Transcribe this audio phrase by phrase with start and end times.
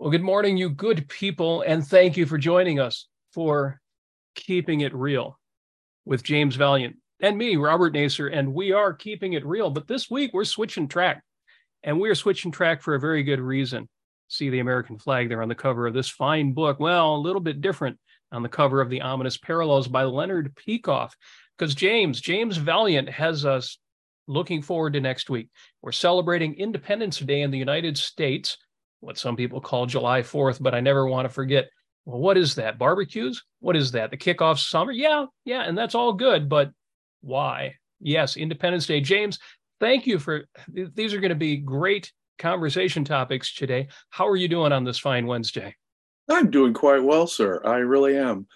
[0.00, 3.82] Well, good morning, you good people, and thank you for joining us for
[4.34, 5.38] Keeping It Real
[6.06, 9.68] with James Valliant and me, Robert Nasir, and we are keeping it real.
[9.68, 11.22] But this week we're switching track,
[11.82, 13.90] and we are switching track for a very good reason.
[14.28, 16.80] See the American flag there on the cover of this fine book.
[16.80, 17.98] Well, a little bit different
[18.32, 21.10] on the cover of The Ominous Parallels by Leonard Peikoff,
[21.58, 23.76] because James, James Valliant has us
[24.26, 25.50] looking forward to next week.
[25.82, 28.56] We're celebrating Independence Day in the United States
[29.00, 31.68] what some people call July 4th, but I never want to forget.
[32.04, 32.78] Well, what is that?
[32.78, 33.42] Barbecues?
[33.60, 34.10] What is that?
[34.10, 34.92] The kickoff summer?
[34.92, 36.70] Yeah, yeah, and that's all good, but
[37.20, 37.74] why?
[38.00, 39.00] Yes, Independence Day.
[39.00, 39.38] James,
[39.80, 43.88] thank you for these are going to be great conversation topics today.
[44.08, 45.76] How are you doing on this fine Wednesday?
[46.28, 47.60] I'm doing quite well, sir.
[47.64, 48.46] I really am.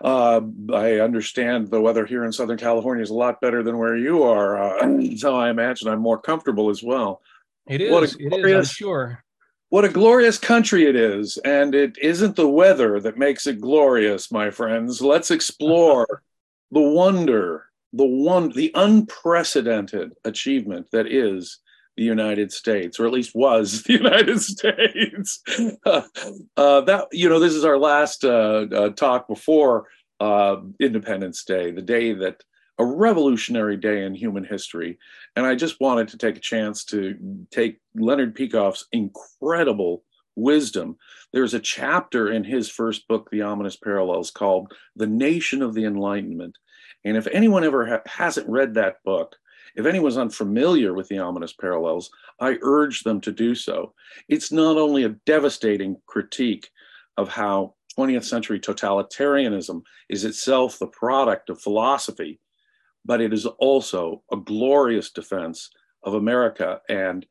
[0.00, 0.40] Uh,
[0.72, 4.22] I understand the weather here in Southern California is a lot better than where you
[4.22, 7.20] are, uh, so I imagine I'm more comfortable as well.
[7.66, 7.92] It is.
[7.92, 8.68] What a glorious, it is.
[8.68, 9.24] I'm sure
[9.70, 11.38] what a glorious country it is.
[11.38, 15.00] And it isn't the weather that makes it glorious, my friends.
[15.00, 16.22] Let's explore
[16.70, 21.58] the wonder, the one, the unprecedented achievement that is
[21.96, 25.42] the United States, or at least was the United States.
[25.86, 29.88] uh, that you know, this is our last uh, uh, talk before
[30.20, 32.42] uh, Independence Day, the day that
[32.78, 34.98] a revolutionary day in human history.
[35.36, 37.16] And I just wanted to take a chance to
[37.50, 40.04] take Leonard Peikoff's incredible
[40.36, 40.96] wisdom.
[41.32, 45.84] There's a chapter in his first book, The Ominous Parallels, called The Nation of the
[45.84, 46.56] Enlightenment.
[47.04, 49.36] And if anyone ever ha- hasn't read that book,
[49.74, 53.94] if anyone's unfamiliar with the ominous parallels, I urge them to do so.
[54.28, 56.68] It's not only a devastating critique
[57.16, 62.40] of how 20th century totalitarianism is itself the product of philosophy
[63.08, 65.70] but it is also a glorious defense
[66.02, 67.26] of America and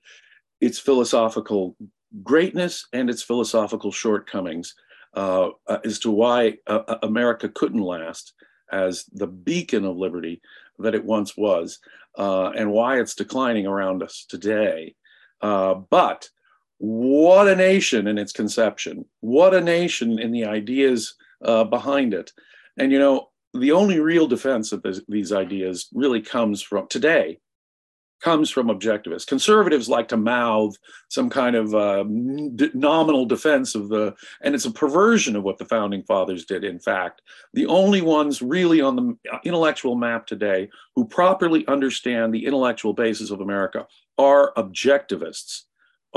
[0.59, 1.77] its philosophical
[2.23, 4.73] greatness and its philosophical shortcomings
[5.15, 8.33] uh, uh, as to why uh, uh, America couldn't last
[8.71, 10.41] as the beacon of liberty
[10.79, 11.79] that it once was,
[12.17, 14.95] uh, and why it's declining around us today.
[15.41, 16.27] Uh, but
[16.79, 19.05] what a nation in its conception!
[19.21, 21.15] What a nation in the ideas
[21.69, 22.31] behind it!
[22.77, 27.39] And you know, the only real defense of this, these ideas really comes from today
[28.21, 29.27] comes from objectivists.
[29.27, 30.75] Conservatives like to mouth
[31.09, 35.65] some kind of uh, nominal defense of the and it's a perversion of what the
[35.65, 37.21] founding fathers did in fact.
[37.53, 43.29] The only ones really on the intellectual map today who properly understand the intellectual basis
[43.29, 43.85] of america
[44.17, 45.63] are objectivists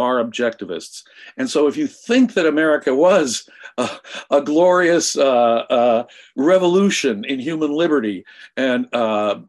[0.00, 1.02] are objectivists.
[1.36, 3.88] And so, if you think that America was a,
[4.30, 6.04] a glorious uh, uh,
[6.36, 8.24] revolution in human liberty,
[8.56, 9.40] and uh,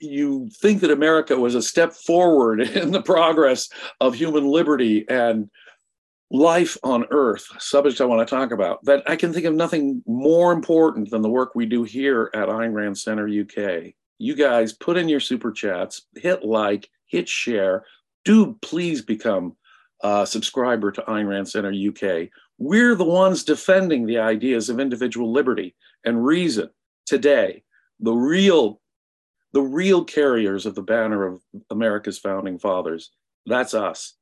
[0.00, 3.68] you think that America was a step forward in the progress
[4.00, 5.50] of human liberty and
[6.30, 10.02] life on earth, subject I want to talk about, that I can think of nothing
[10.06, 13.94] more important than the work we do here at Ayn Rand Center UK.
[14.18, 17.84] You guys put in your super chats, hit like, hit share.
[18.24, 19.56] Do please become
[20.02, 22.28] uh, subscriber to Ayn Rand Center UK.
[22.58, 25.74] We're the ones defending the ideas of individual liberty
[26.04, 26.70] and reason
[27.06, 27.62] today.
[28.00, 28.80] The real,
[29.52, 33.10] the real carriers of the banner of America's founding fathers.
[33.46, 34.14] That's us.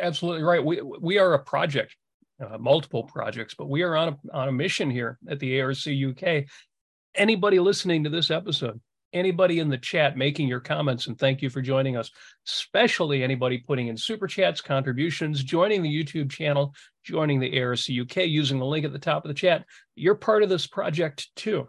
[0.00, 0.64] Absolutely right.
[0.64, 1.94] We we are a project,
[2.44, 5.86] uh, multiple projects, but we are on a, on a mission here at the ARC
[5.86, 6.44] UK.
[7.14, 8.80] Anybody listening to this episode
[9.14, 12.10] anybody in the chat making your comments, and thank you for joining us,
[12.46, 18.26] especially anybody putting in super chats, contributions, joining the YouTube channel, joining the ARC UK
[18.26, 19.64] using the link at the top of the chat.
[19.94, 21.68] You're part of this project too.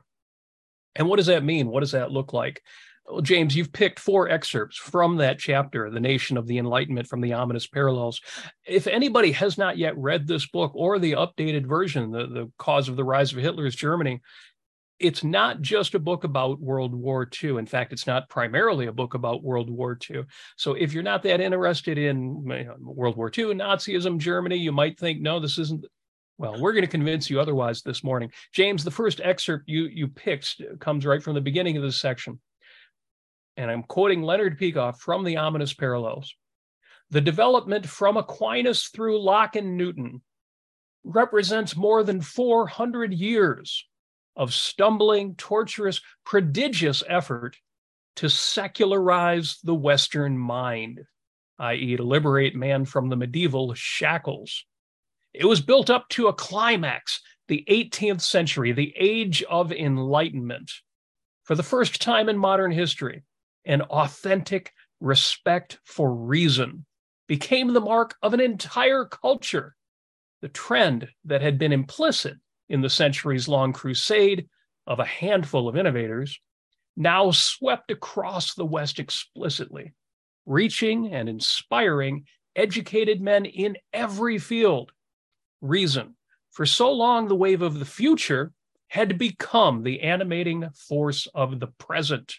[0.96, 1.68] And what does that mean?
[1.68, 2.62] What does that look like?
[3.08, 7.22] Well, James, you've picked four excerpts from that chapter, The Nation of the Enlightenment from
[7.22, 8.20] the Ominous Parallels.
[8.66, 12.90] If anybody has not yet read this book or the updated version, The, the Cause
[12.90, 14.22] of the Rise of Hitler's Germany,
[15.00, 17.58] it's not just a book about World War II.
[17.58, 20.24] In fact, it's not primarily a book about World War II.
[20.56, 22.44] So if you're not that interested in
[22.80, 25.86] World War II, Nazism, Germany, you might think, no, this isn't.
[26.38, 28.30] Well, we're going to convince you otherwise this morning.
[28.54, 32.40] James, the first excerpt you you picked comes right from the beginning of this section.
[33.58, 36.36] And I'm quoting Leonard Peikoff from the Ominous Parallels.
[37.10, 40.22] The development from Aquinas through Locke and Newton
[41.06, 43.86] represents more than 400 years
[44.36, 47.58] of stumbling, torturous, prodigious effort
[48.18, 51.02] to secularize the Western mind,
[51.60, 54.66] i.e., to liberate man from the medieval shackles.
[55.34, 60.72] It was built up to a climax, the 18th century, the age of enlightenment.
[61.44, 63.24] For the first time in modern history,
[63.66, 66.86] an authentic respect for reason
[67.28, 69.76] became the mark of an entire culture
[70.42, 72.38] the trend that had been implicit
[72.70, 74.48] in the centuries long crusade
[74.88, 76.40] of a handful of innovators
[76.98, 79.94] now swept across the West explicitly,
[80.46, 82.26] reaching and inspiring
[82.56, 84.92] educated men in every field.
[85.62, 86.16] Reason
[86.56, 88.54] for so long, the wave of the future
[88.88, 92.38] had become the animating force of the present.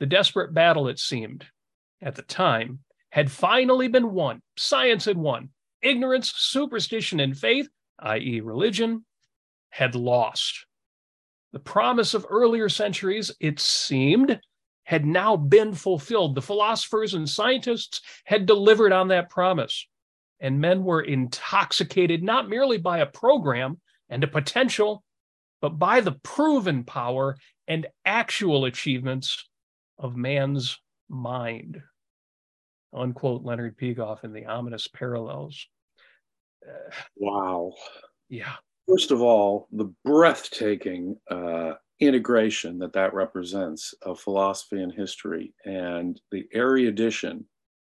[0.00, 1.46] The desperate battle, it seemed,
[2.02, 4.42] at the time, had finally been won.
[4.58, 5.48] Science had won.
[5.80, 7.70] Ignorance, superstition, and faith,
[8.00, 9.06] i.e., religion,
[9.70, 10.66] had lost.
[11.52, 14.40] The promise of earlier centuries, it seemed,
[14.84, 16.34] had now been fulfilled.
[16.34, 19.86] The philosophers and scientists had delivered on that promise,
[20.40, 25.04] and men were intoxicated not merely by a program and a potential,
[25.60, 27.36] but by the proven power
[27.66, 29.48] and actual achievements
[29.98, 30.78] of man's
[31.08, 31.82] mind.
[32.94, 35.66] Unquote Leonard Peikoff in the ominous parallels.
[37.16, 37.74] Wow.
[38.28, 38.54] Yeah.
[38.88, 46.18] First of all, the breathtaking uh, integration that that represents of philosophy and history and
[46.32, 47.44] the erudition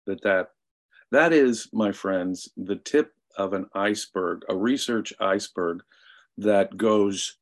[0.07, 0.49] that that
[1.11, 5.81] that is my friends the tip of an iceberg a research iceberg
[6.37, 7.37] that goes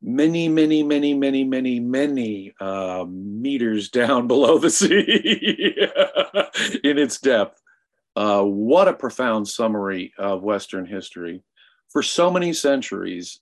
[0.00, 4.94] many many many many many many uh, meters down below the sea
[6.84, 7.60] in its depth.
[8.14, 11.42] Uh, what a profound summary of western history
[11.96, 13.40] for so many centuries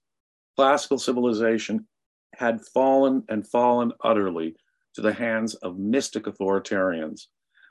[0.55, 1.85] classical civilization
[2.37, 4.55] had fallen and fallen utterly
[4.95, 7.23] to the hands of mystic authoritarians.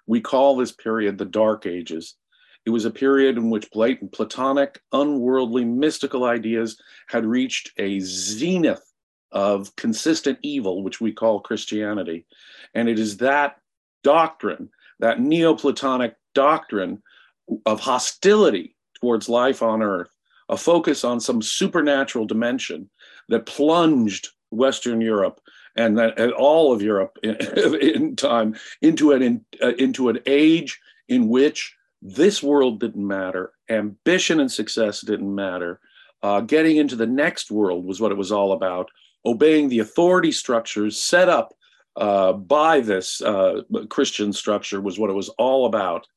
[0.08, 2.16] We call this period the Dark Ages.
[2.66, 6.78] It was a period in which blatant Platonic, unworldly, mystical ideas
[7.08, 8.84] had reached a zenith
[9.32, 12.26] of consistent evil, which we call Christianity.
[12.74, 13.56] And it is that
[14.04, 14.68] doctrine,
[15.00, 17.02] that Neoplatonic doctrine
[17.66, 20.13] of hostility towards life on earth,
[20.50, 22.90] a focus on some supernatural dimension
[23.30, 25.40] that plunged Western Europe
[25.76, 27.36] and, that, and all of Europe in,
[27.82, 33.54] in time into an in, uh, into an age in which this world didn't matter,
[33.70, 35.80] ambition and success didn't matter.
[36.22, 38.90] Uh, getting into the next world was what it was all about.
[39.26, 41.54] Obeying the authority structures set up
[41.96, 46.08] uh, by this uh, Christian structure was what it was all about.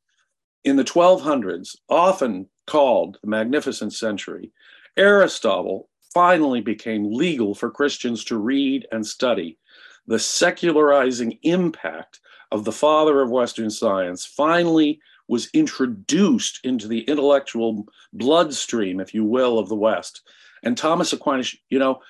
[0.64, 4.52] In the 1200s, often called the Magnificent Century,
[4.96, 9.58] Aristotle finally became legal for Christians to read and study.
[10.06, 12.20] The secularizing impact
[12.50, 19.24] of the father of Western science finally was introduced into the intellectual bloodstream, if you
[19.24, 20.22] will, of the West.
[20.62, 22.00] And Thomas Aquinas, you know,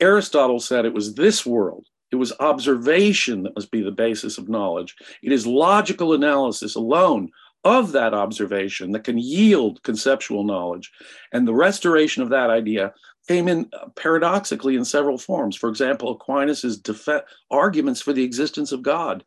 [0.00, 4.48] Aristotle said it was this world, it was observation that must be the basis of
[4.48, 4.96] knowledge.
[5.22, 7.30] It is logical analysis alone
[7.64, 10.90] of that observation that can yield conceptual knowledge.
[11.32, 12.94] And the restoration of that idea
[13.26, 15.56] came in uh, paradoxically in several forms.
[15.56, 19.24] For example, Aquinas's def- arguments for the existence of God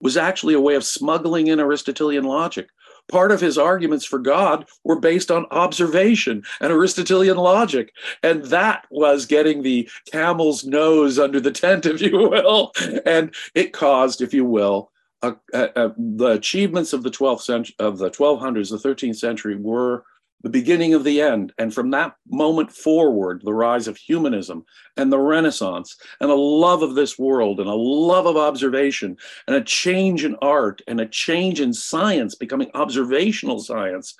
[0.00, 2.68] was actually a way of smuggling in Aristotelian logic.
[3.08, 7.92] Part of his arguments for God were based on observation and Aristotelian logic.
[8.22, 12.72] And that was getting the camel's nose under the tent, if you will.
[13.06, 14.90] And it caused, if you will,
[15.22, 20.04] uh, uh, the achievements of the 12th century, of the 1200s, the 13th century were
[20.42, 21.52] the beginning of the end.
[21.58, 24.64] And from that moment forward, the rise of humanism
[24.96, 29.56] and the Renaissance and a love of this world and a love of observation and
[29.56, 34.14] a change in art and a change in science becoming observational science,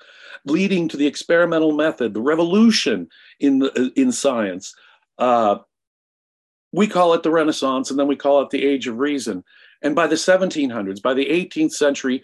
[0.45, 3.07] leading to the experimental method, the revolution
[3.39, 4.75] in, the, in science.
[5.17, 5.57] Uh,
[6.71, 9.43] we call it the Renaissance and then we call it the Age of Reason.
[9.81, 12.21] And by the 1700s, by the 18th century,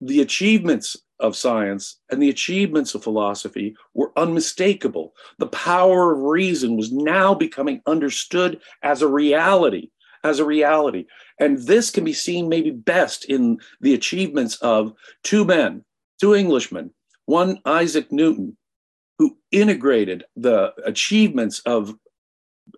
[0.00, 5.14] the achievements of science and the achievements of philosophy were unmistakable.
[5.38, 9.90] The power of reason was now becoming understood as a reality,
[10.24, 11.06] as a reality.
[11.38, 15.84] And this can be seen maybe best in the achievements of two men,
[16.20, 16.90] two Englishmen,
[17.26, 18.56] one Isaac Newton,
[19.18, 21.94] who integrated the achievements of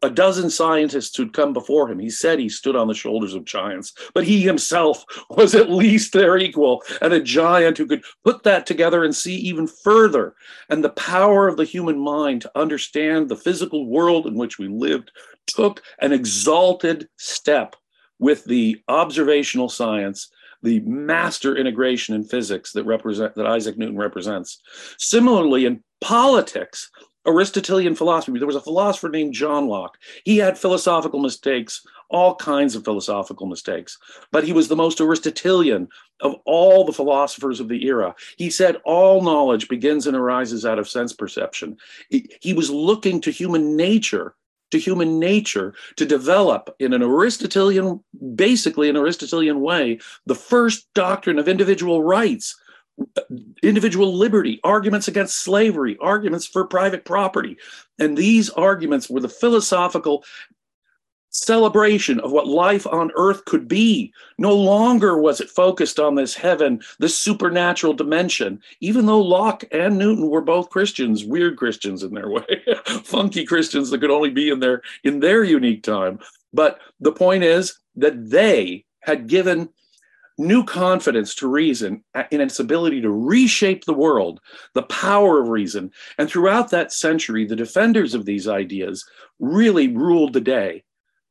[0.04, 1.98] a dozen scientists who'd come before him.
[1.98, 6.12] He said he stood on the shoulders of giants, but he himself was at least
[6.12, 10.34] their equal and a giant who could put that together and see even further.
[10.68, 14.68] And the power of the human mind to understand the physical world in which we
[14.68, 15.10] lived
[15.46, 17.76] took an exalted step
[18.18, 20.30] with the observational science
[20.62, 24.62] the master integration in physics that represent that Isaac Newton represents.
[24.98, 26.90] Similarly, in politics,
[27.26, 28.38] Aristotelian philosophy.
[28.38, 29.98] There was a philosopher named John Locke.
[30.24, 33.98] He had philosophical mistakes, all kinds of philosophical mistakes,
[34.30, 35.88] but he was the most Aristotelian
[36.20, 38.14] of all the philosophers of the era.
[38.36, 41.76] He said all knowledge begins and arises out of sense perception.
[42.10, 44.34] He, was looking to human nature
[44.70, 48.02] to human nature to develop in an Aristotelian,
[48.34, 52.56] basically an Aristotelian way, the first doctrine of individual rights,
[53.62, 57.56] individual liberty, arguments against slavery, arguments for private property.
[57.98, 60.24] And these arguments were the philosophical
[61.30, 64.12] celebration of what life on earth could be.
[64.38, 69.98] No longer was it focused on this heaven, this supernatural dimension, even though Locke and
[69.98, 72.44] Newton were both Christians, weird Christians in their way,
[73.02, 76.20] funky Christians that could only be in their in their unique time.
[76.52, 79.68] But the point is that they had given
[80.38, 84.40] new confidence to reason in its ability to reshape the world,
[84.74, 85.90] the power of reason.
[86.18, 89.04] And throughout that century, the defenders of these ideas
[89.38, 90.84] really ruled the day,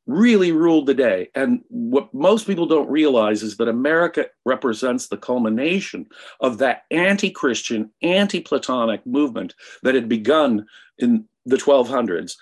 [0.06, 1.28] really ruled the day.
[1.34, 6.06] And what most people don't realize is that America represents the culmination
[6.40, 10.66] of that anti Christian, anti Platonic movement that had begun
[10.98, 12.36] in the 1200s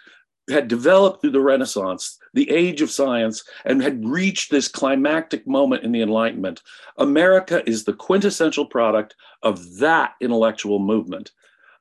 [0.50, 5.84] had developed through the Renaissance, the age of science, and had reached this climactic moment
[5.84, 6.62] in the Enlightenment.
[6.98, 11.30] America is the quintessential product of that intellectual movement,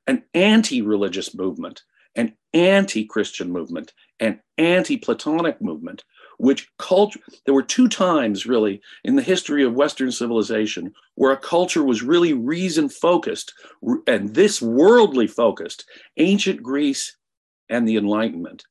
[0.07, 1.83] an anti religious movement,
[2.15, 6.03] an anti Christian movement, an anti Platonic movement.
[6.37, 11.37] Which culture, there were two times really in the history of Western civilization where a
[11.37, 13.53] culture was really reason focused
[14.07, 15.87] and this worldly focused,
[16.17, 17.15] ancient Greece
[17.71, 18.63] and the Enlightenment.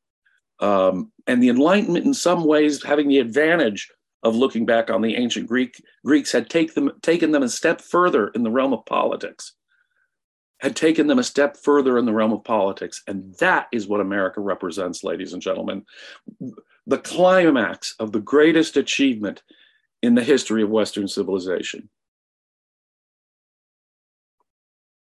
[0.60, 3.90] Um, and the Enlightenment, in some ways, having the advantage
[4.22, 7.80] of looking back on the ancient Greek Greeks, had take them, taken them a step
[7.80, 9.54] further in the realm of politics.
[10.60, 14.02] Had taken them a step further in the realm of politics, and that is what
[14.02, 15.86] America represents, ladies and gentlemen.
[16.86, 19.42] The climax of the greatest achievement
[20.02, 21.88] in the history of Western civilization.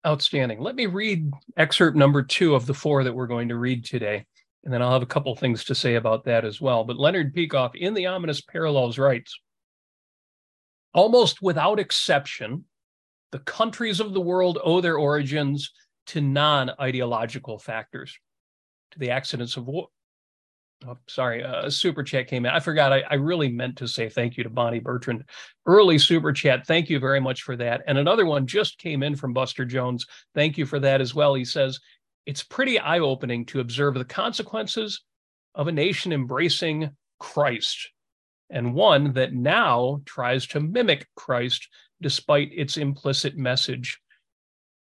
[0.05, 0.61] Outstanding.
[0.61, 4.27] Let me read excerpt number two of the four that we're going to read today,
[4.65, 6.83] and then I'll have a couple things to say about that as well.
[6.83, 9.39] But Leonard Peikoff, in The Ominous Parallels, writes
[10.93, 12.65] Almost without exception,
[13.31, 15.73] the countries of the world owe their origins
[16.07, 18.19] to non ideological factors,
[18.91, 19.87] to the accidents of war,
[20.87, 22.53] Oh, sorry, uh, a super chat came in.
[22.53, 22.93] I forgot.
[22.93, 25.25] I, I, really meant to say thank you to Bonnie Bertrand.
[25.67, 26.67] Early super chat.
[26.67, 27.83] Thank you very much for that.
[27.87, 30.07] And another one just came in from Buster Jones.
[30.35, 31.35] Thank you for that as well.
[31.35, 31.79] He says
[32.27, 35.03] it's pretty eye opening to observe the consequences
[35.55, 37.91] of a nation embracing Christ
[38.51, 41.69] and one that now tries to mimic Christ
[42.01, 43.99] despite its implicit message.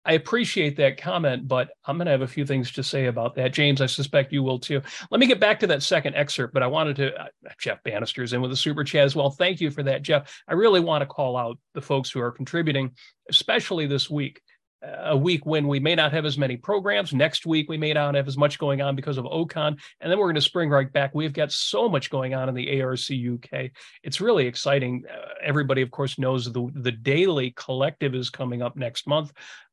[0.05, 3.35] I appreciate that comment, but I'm going to have a few things to say about
[3.35, 3.53] that.
[3.53, 4.81] James, I suspect you will too.
[5.09, 7.27] Let me get back to that second excerpt, but I wanted to, uh,
[7.59, 9.31] Jeff Bannister's in with a super chat as well.
[9.31, 10.31] Thank you for that, Jeff.
[10.47, 12.91] I really want to call out the folks who are contributing,
[13.29, 14.41] especially this week.
[14.85, 17.13] Uh, a week when we may not have as many programs.
[17.13, 19.77] Next week, we may not have as much going on because of OCON.
[20.01, 21.15] And then we're going to spring right back.
[21.15, 23.71] We've got so much going on in the ARC UK.
[24.03, 25.03] It's really exciting.
[25.09, 29.31] Uh, everybody, of course, knows the, the daily collective is coming up next month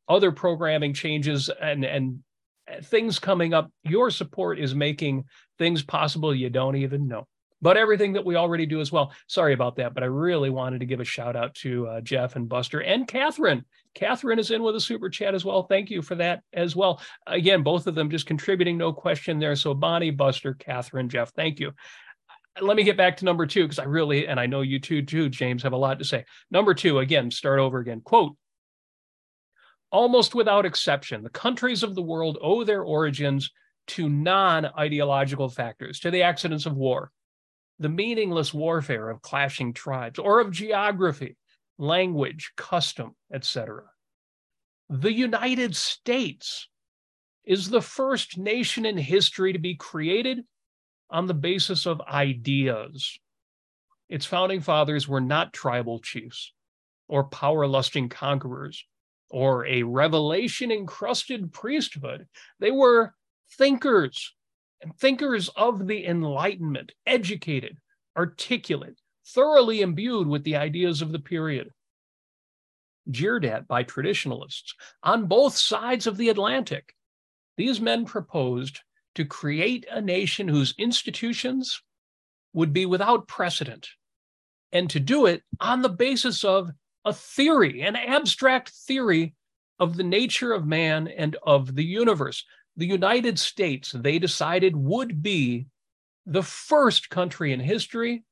[0.08, 2.20] other programming changes and and
[2.84, 5.24] things coming up your support is making
[5.58, 7.26] things possible you don't even know.
[7.60, 9.12] But everything that we already do as well.
[9.28, 12.36] Sorry about that but i really wanted to give a shout out to uh, jeff
[12.36, 13.64] and buster and catherine.
[13.94, 15.64] Catherine is in with a super chat as well.
[15.64, 17.00] Thank you for that as well.
[17.26, 19.56] Again both of them just contributing no question there.
[19.56, 21.72] So bonnie buster catherine jeff thank you.
[22.60, 25.02] Let me get back to number two because i really and i know you too
[25.02, 26.24] too james have a lot to say.
[26.50, 28.00] Number two again start over again.
[28.00, 28.36] Quote
[29.92, 33.50] almost without exception, the countries of the world owe their origins
[33.88, 37.12] to non ideological factors, to the accidents of war,
[37.78, 41.36] the meaningless warfare of clashing tribes, or of geography,
[41.78, 43.84] language, custom, etc.
[44.88, 46.68] The United States
[47.44, 50.44] is the first nation in history to be created
[51.10, 53.18] on the basis of ideas.
[54.08, 56.52] Its founding fathers were not tribal chiefs
[57.08, 58.86] or power lusting conquerors
[59.32, 62.28] or a revelation encrusted priesthood.
[62.60, 63.14] They were
[63.56, 64.34] thinkers
[64.82, 67.78] and thinkers of the Enlightenment, educated,
[68.16, 71.70] articulate, thoroughly imbued with the ideas of the period.
[73.10, 76.94] Jeered at by traditionalists on both sides of the Atlantic,
[77.56, 78.80] these men proposed
[79.14, 81.82] to create a nation whose institutions
[82.52, 83.88] would be without precedent,
[84.72, 86.70] and to do it on the basis of
[87.04, 89.34] a theory, an abstract theory
[89.78, 92.44] of the nature of man and of the universe.
[92.76, 95.66] the United States, they decided, would be
[96.24, 98.24] the first country in history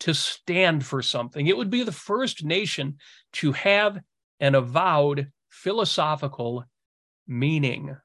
[0.00, 1.46] to stand for something.
[1.46, 2.98] It would be the first nation
[3.34, 3.98] to have
[4.38, 6.64] an avowed philosophical
[7.26, 7.96] meaning.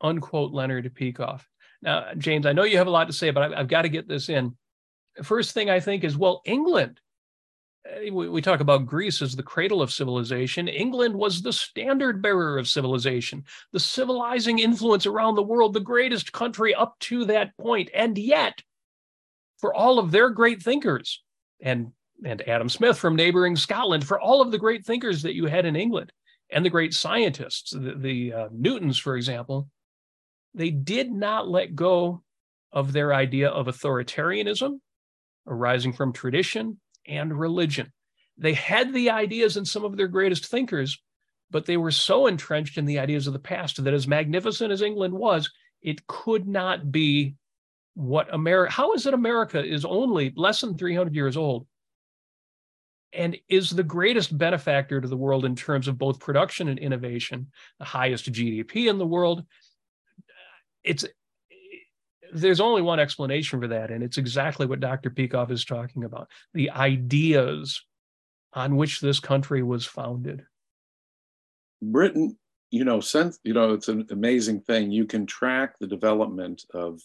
[0.00, 1.44] Unquote Leonard Peikoff.
[1.80, 3.88] Now, James, I know you have a lot to say, but I've, I've got to
[3.88, 4.56] get this in.
[5.22, 7.00] First thing I think is, well, England.
[8.02, 10.68] We, we talk about Greece as the cradle of civilization.
[10.68, 16.32] England was the standard bearer of civilization, the civilizing influence around the world, the greatest
[16.32, 17.90] country up to that point.
[17.94, 18.62] And yet,
[19.58, 21.22] for all of their great thinkers,
[21.60, 21.92] and
[22.24, 25.64] and Adam Smith from neighboring Scotland, for all of the great thinkers that you had
[25.64, 26.12] in England
[26.50, 29.68] and the great scientists, the, the uh, Newtons, for example,
[30.54, 32.22] they did not let go
[32.72, 34.80] of their idea of authoritarianism
[35.46, 36.78] arising from tradition
[37.08, 37.92] and religion.
[38.36, 41.00] They had the ideas in some of their greatest thinkers,
[41.50, 44.82] but they were so entrenched in the ideas of the past that as magnificent as
[44.82, 45.50] England was,
[45.82, 47.34] it could not be
[47.94, 51.66] what America, how is it America is only less than 300 years old
[53.12, 57.50] and is the greatest benefactor to the world in terms of both production and innovation,
[57.78, 59.44] the highest GDP in the world,
[60.84, 61.04] it's
[62.32, 65.10] there's only one explanation for that, and it's exactly what Dr.
[65.10, 67.82] Peikoff is talking about the ideas
[68.52, 70.44] on which this country was founded.
[71.82, 72.36] Britain,
[72.70, 74.90] you know, since you know, it's an amazing thing.
[74.90, 77.00] You can track the development of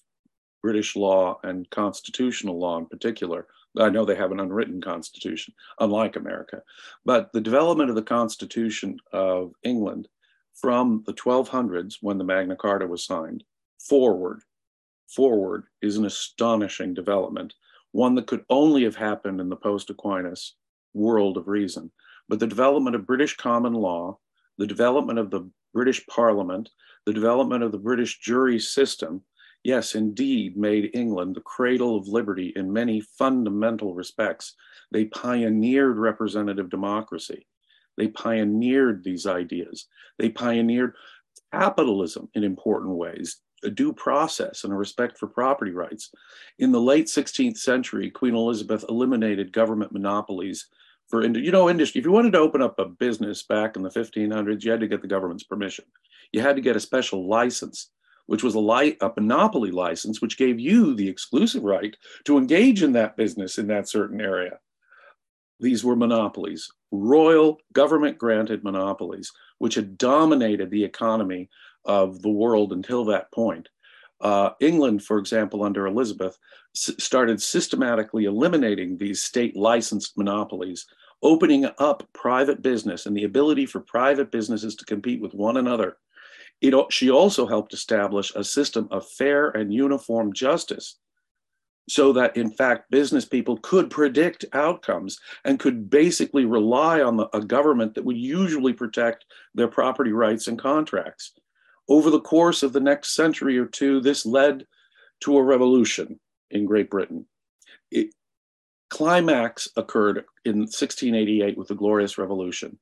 [0.62, 3.48] British law and constitutional law in particular.
[3.78, 6.62] I know they have an unwritten constitution, unlike America,
[7.06, 10.08] but the development of the Constitution of England
[10.54, 13.44] from the 1200s, when the Magna Carta was signed,
[13.80, 14.42] forward,
[15.16, 17.54] forward is an astonishing development,
[17.92, 20.56] one that could only have happened in the post Aquinas
[20.94, 21.92] world of reason.
[22.30, 24.20] But the development of British common law,
[24.58, 26.70] the development of the British Parliament,
[27.06, 29.24] the development of the British jury system,
[29.64, 34.56] yes, indeed, made England the cradle of liberty in many fundamental respects.
[34.92, 37.48] They pioneered representative democracy.
[37.98, 39.88] They pioneered these ideas.
[40.18, 40.94] They pioneered
[41.52, 43.38] capitalism in important ways,
[43.70, 46.12] due process and a respect for property rights.
[46.60, 50.68] In the late 16th century, Queen Elizabeth eliminated government monopolies
[51.08, 52.00] for, you know, industry.
[52.00, 54.88] If you wanted to open up a business back in the 1500s, you had to
[54.88, 55.86] get the government's permission.
[56.32, 57.90] You had to get a special license,
[58.26, 61.96] which was a, li- a monopoly license, which gave you the exclusive right
[62.26, 64.60] to engage in that business in that certain area.
[65.60, 71.50] These were monopolies, royal government granted monopolies, which had dominated the economy
[71.86, 73.70] of the world until that point.
[74.22, 76.38] Uh, England, for example, under Elizabeth,
[76.76, 80.86] s- started systematically eliminating these state licensed monopolies,
[81.22, 85.98] opening up private business and the ability for private businesses to compete with one another.
[86.62, 90.98] It, she also helped establish a system of fair and uniform justice
[91.90, 97.28] so that in fact business people could predict outcomes and could basically rely on the,
[97.36, 101.34] a government that would usually protect their property rights and contracts.
[101.90, 104.66] Over the course of the next century or two, this led
[105.22, 106.20] to a revolution
[106.52, 107.26] in Great Britain.
[107.92, 108.14] It,
[108.90, 112.78] climax occurred in 1688 with the Glorious Revolution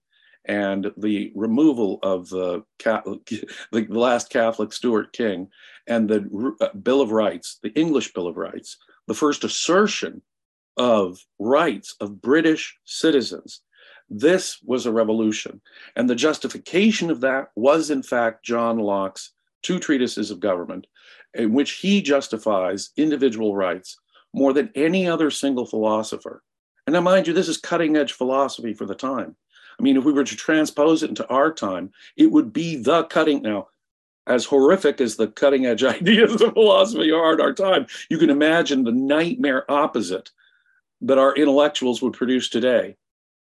[0.46, 3.26] and the removal of the, Catholic,
[3.72, 5.50] the last Catholic Stuart king
[5.88, 10.22] and the uh, Bill of Rights, the English Bill of Rights, the first assertion
[10.78, 13.62] of rights of British citizens
[14.14, 15.62] this was a revolution.
[15.96, 19.32] And the justification of that was, in fact, John Locke's
[19.64, 20.86] two treatises of government,
[21.34, 23.98] in which he justifies individual rights
[24.34, 26.44] more than any other single philosopher.
[26.86, 29.38] And now, mind you, this is cutting edge philosophy for the time.
[29.80, 33.06] I mean, if we were to transpose it into our time, it would be the
[33.06, 33.42] cutting.
[33.42, 33.70] Now,
[34.28, 38.30] as horrific as the cutting edge ideas of philosophy are in our time, you can
[38.30, 40.32] imagine the nightmare opposite
[41.00, 42.98] that our intellectuals would produce today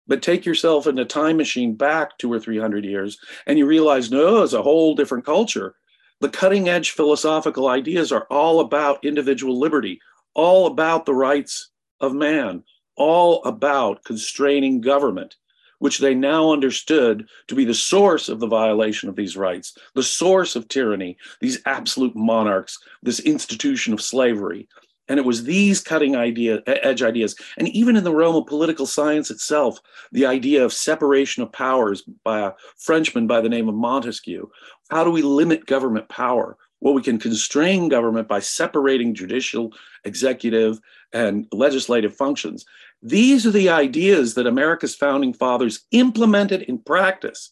[0.07, 3.65] but take yourself in a time machine back two or three hundred years, and you
[3.65, 5.75] realize, no, it's a whole different culture.
[6.19, 9.99] The cutting edge philosophical ideas are all about individual liberty,
[10.33, 12.63] all about the rights of man,
[12.95, 15.35] all about constraining government,
[15.79, 20.03] which they now understood to be the source of the violation of these rights, the
[20.03, 24.67] source of tyranny, these absolute monarchs, this institution of slavery.
[25.07, 27.35] And it was these cutting idea, edge ideas.
[27.57, 29.79] And even in the realm of political science itself,
[30.11, 34.49] the idea of separation of powers by a Frenchman by the name of Montesquieu.
[34.89, 36.57] How do we limit government power?
[36.79, 40.79] Well, we can constrain government by separating judicial, executive,
[41.13, 42.65] and legislative functions.
[43.01, 47.51] These are the ideas that America's founding fathers implemented in practice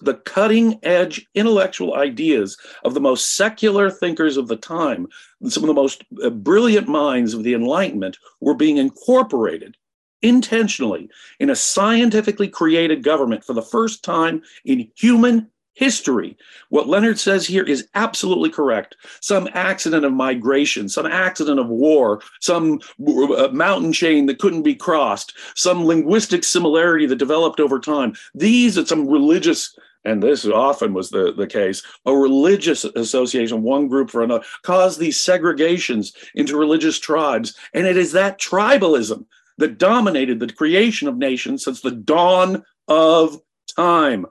[0.00, 5.06] the cutting edge intellectual ideas of the most secular thinkers of the time,
[5.48, 9.76] some of the most uh, brilliant minds of the Enlightenment, were being incorporated
[10.22, 16.36] intentionally in a scientifically created government for the first time in human history.
[16.70, 18.96] What Leonard says here is absolutely correct.
[19.20, 24.74] Some accident of migration, some accident of war, some uh, mountain chain that couldn't be
[24.74, 28.14] crossed, some linguistic similarity that developed over time.
[28.34, 33.88] These are some religious and this often was the, the case, a religious association, one
[33.88, 37.56] group for another, caused these segregations into religious tribes.
[37.72, 39.24] And it is that tribalism
[39.56, 43.40] that dominated the creation of nations since the dawn of
[43.76, 44.26] time.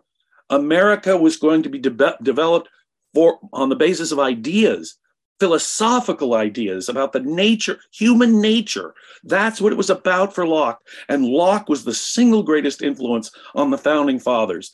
[0.50, 2.70] America was going to be de- developed
[3.14, 4.98] for, on the basis of ideas,
[5.40, 8.94] philosophical ideas about the nature, human nature.
[9.24, 10.80] That's what it was about for Locke.
[11.10, 14.74] And Locke was the single greatest influence on the founding fathers.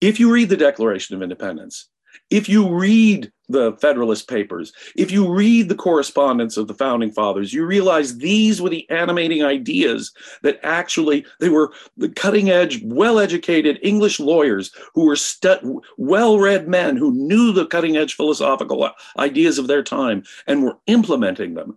[0.00, 1.88] If you read the Declaration of Independence,
[2.30, 7.52] if you read the Federalist Papers, if you read the correspondence of the founding fathers,
[7.52, 10.12] you realize these were the animating ideas
[10.42, 16.38] that actually they were the cutting edge, well educated English lawyers who were stu- well
[16.38, 18.88] read men who knew the cutting edge philosophical
[19.18, 21.76] ideas of their time and were implementing them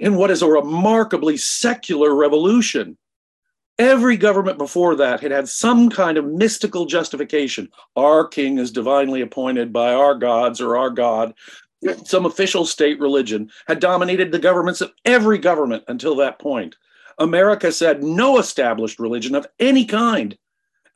[0.00, 2.96] in what is a remarkably secular revolution
[3.78, 7.68] Every government before that had had some kind of mystical justification.
[7.94, 11.34] Our king is divinely appointed by our gods or our God.
[12.04, 16.76] Some official state religion had dominated the governments of every government until that point.
[17.18, 20.38] America said no established religion of any kind,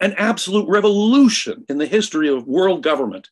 [0.00, 3.28] an absolute revolution in the history of world government.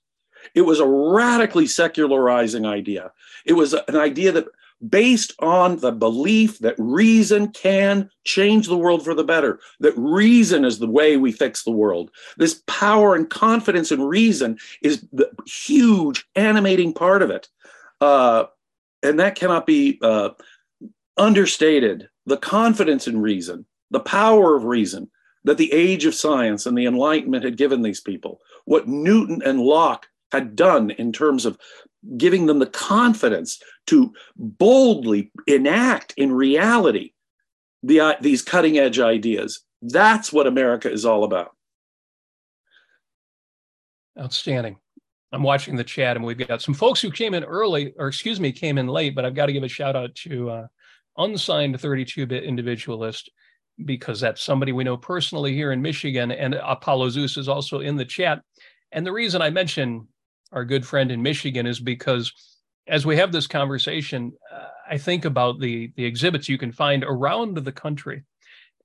[0.55, 3.13] It was a radically secularizing idea.
[3.45, 4.47] It was an idea that
[4.87, 10.65] based on the belief that reason can change the world for the better, that reason
[10.65, 12.11] is the way we fix the world.
[12.37, 17.49] This power and confidence in reason is the huge animating part of it.
[18.01, 18.45] Uh,
[19.03, 20.31] and that cannot be uh,
[21.17, 22.09] understated.
[22.27, 25.11] The confidence in reason, the power of reason
[25.45, 29.61] that the age of science and the Enlightenment had given these people, what Newton and
[29.61, 31.59] Locke had done in terms of
[32.17, 37.13] giving them the confidence to boldly enact in reality
[37.83, 39.61] the, uh, these cutting edge ideas.
[39.83, 41.53] That's what America is all about.
[44.19, 44.77] Outstanding.
[45.31, 48.41] I'm watching the chat, and we've got some folks who came in early, or excuse
[48.41, 49.15] me, came in late.
[49.15, 50.67] But I've got to give a shout out to uh,
[51.19, 53.31] unsigned 32-bit individualist
[53.85, 57.97] because that's somebody we know personally here in Michigan, and Apollo Zeus is also in
[57.97, 58.41] the chat.
[58.91, 60.09] And the reason I mention
[60.53, 62.33] our good friend in Michigan is because
[62.87, 67.05] as we have this conversation, uh, I think about the the exhibits you can find
[67.05, 68.25] around the country.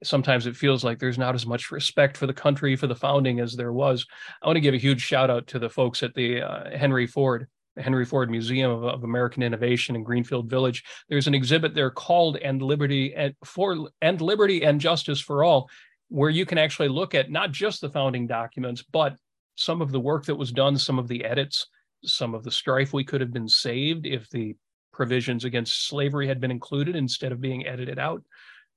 [0.04, 3.40] Sometimes it feels like there's not as much respect for the country for the founding
[3.40, 4.06] as there was.
[4.42, 7.08] I want to give a huge shout out to the folks at the uh, Henry
[7.08, 10.84] Ford the Henry Ford Museum of, of, American Innovation in Greenfield Village.
[11.10, 15.70] There's an exhibit there called "And Liberty and for and Liberty and Justice for All,"
[16.10, 19.16] where you can actually look at not just the founding documents, but
[19.56, 21.68] some of the work that was done, some of the edits,
[22.04, 24.56] some of the strife we could have been saved if the
[24.92, 28.22] provisions against slavery had been included instead of being edited out.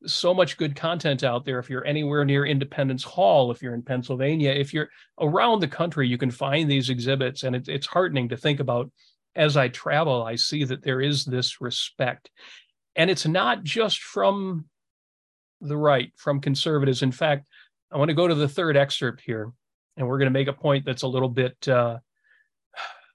[0.06, 1.58] So much good content out there.
[1.58, 6.06] If you're anywhere near Independence Hall, if you're in Pennsylvania, if you're around the country,
[6.06, 7.42] you can find these exhibits.
[7.42, 8.90] And it, it's heartening to think about
[9.34, 12.30] as I travel, I see that there is this respect.
[12.94, 14.66] And it's not just from
[15.60, 17.02] the right, from conservatives.
[17.02, 17.46] In fact,
[17.92, 19.52] I want to go to the third excerpt here
[19.96, 21.98] and we're going to make a point that's a little bit uh,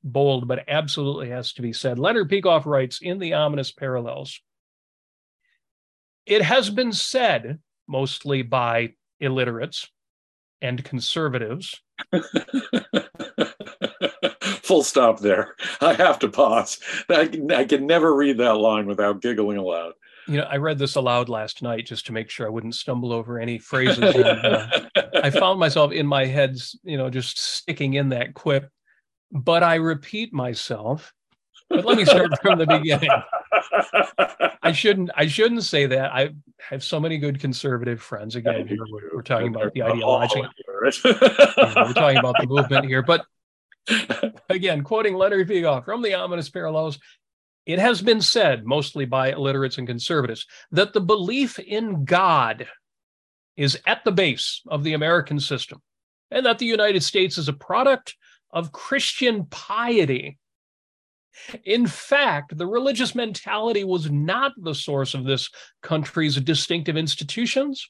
[0.03, 1.99] bold, but absolutely has to be said.
[1.99, 4.41] Leonard Peikoff writes in the ominous parallels.
[6.25, 9.89] It has been said, mostly by illiterates
[10.61, 11.81] and conservatives.
[14.41, 15.55] Full stop there.
[15.81, 16.79] I have to pause.
[17.09, 19.93] I can, I can never read that line without giggling aloud
[20.31, 23.11] you know, I read this aloud last night just to make sure I wouldn't stumble
[23.11, 23.99] over any phrases.
[24.15, 24.67] and, uh,
[25.21, 28.69] I found myself in my head, you know, just sticking in that quip.
[29.31, 31.13] But I repeat myself.
[31.69, 33.09] But let me start from the beginning.
[34.61, 35.11] I shouldn't.
[35.15, 36.13] I shouldn't say that.
[36.13, 36.29] I
[36.69, 38.35] have so many good conservative friends.
[38.35, 40.43] Again, here we're, we're talking about the ideology.
[40.81, 40.91] we're
[41.93, 43.25] talking about the movement here, but
[44.49, 46.99] again, quoting Leonard Peikoff from the ominous parallels,
[47.65, 52.67] it has been said, mostly by illiterates and conservatives, that the belief in God
[53.55, 55.81] is at the base of the American system,
[56.31, 58.15] and that the United States is a product
[58.51, 60.37] of Christian piety.
[61.63, 65.49] In fact, the religious mentality was not the source of this
[65.81, 67.89] country's distinctive institutions,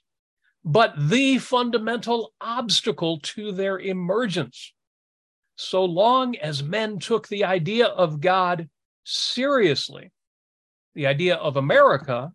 [0.63, 4.73] but the fundamental obstacle to their emergence.
[5.55, 8.69] So long as men took the idea of God
[9.03, 10.11] seriously,
[10.95, 12.31] the idea of America,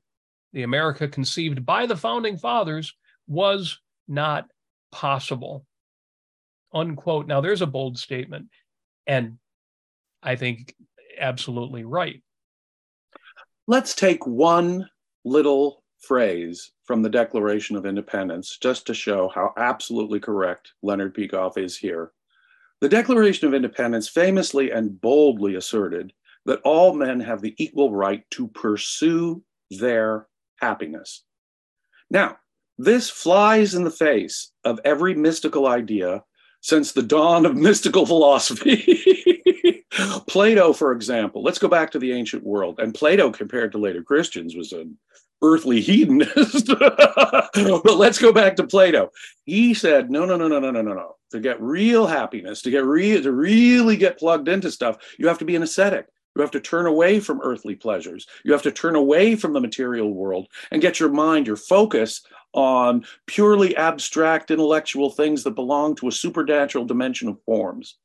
[0.52, 2.94] the America conceived by the founding fathers,
[3.26, 4.46] was not
[4.92, 5.66] possible.
[6.72, 7.26] Unquote.
[7.26, 8.48] Now, there's a bold statement,
[9.06, 9.38] and
[10.22, 10.74] I think
[11.18, 12.22] absolutely right.
[13.66, 14.88] Let's take one
[15.24, 21.58] little phrase from the Declaration of Independence just to show how absolutely correct Leonard Peikoff
[21.58, 22.12] is here.
[22.80, 26.12] The Declaration of Independence famously and boldly asserted
[26.46, 30.26] that all men have the equal right to pursue their
[30.60, 31.24] happiness.
[32.10, 32.38] Now,
[32.78, 36.22] this flies in the face of every mystical idea
[36.60, 39.42] since the dawn of mystical philosophy.
[40.28, 42.78] Plato, for example, let's go back to the ancient world.
[42.78, 44.98] And Plato, compared to later Christians, was an
[45.42, 46.66] earthly hedonist.
[46.78, 49.10] but let's go back to Plato.
[49.44, 51.16] He said, no, no, no, no, no, no, no, no.
[51.32, 55.38] To get real happiness, to get real, to really get plugged into stuff, you have
[55.38, 56.06] to be an ascetic.
[56.36, 58.26] You have to turn away from earthly pleasures.
[58.44, 62.20] You have to turn away from the material world and get your mind, your focus
[62.52, 67.96] on purely abstract intellectual things that belong to a supernatural dimension of forms,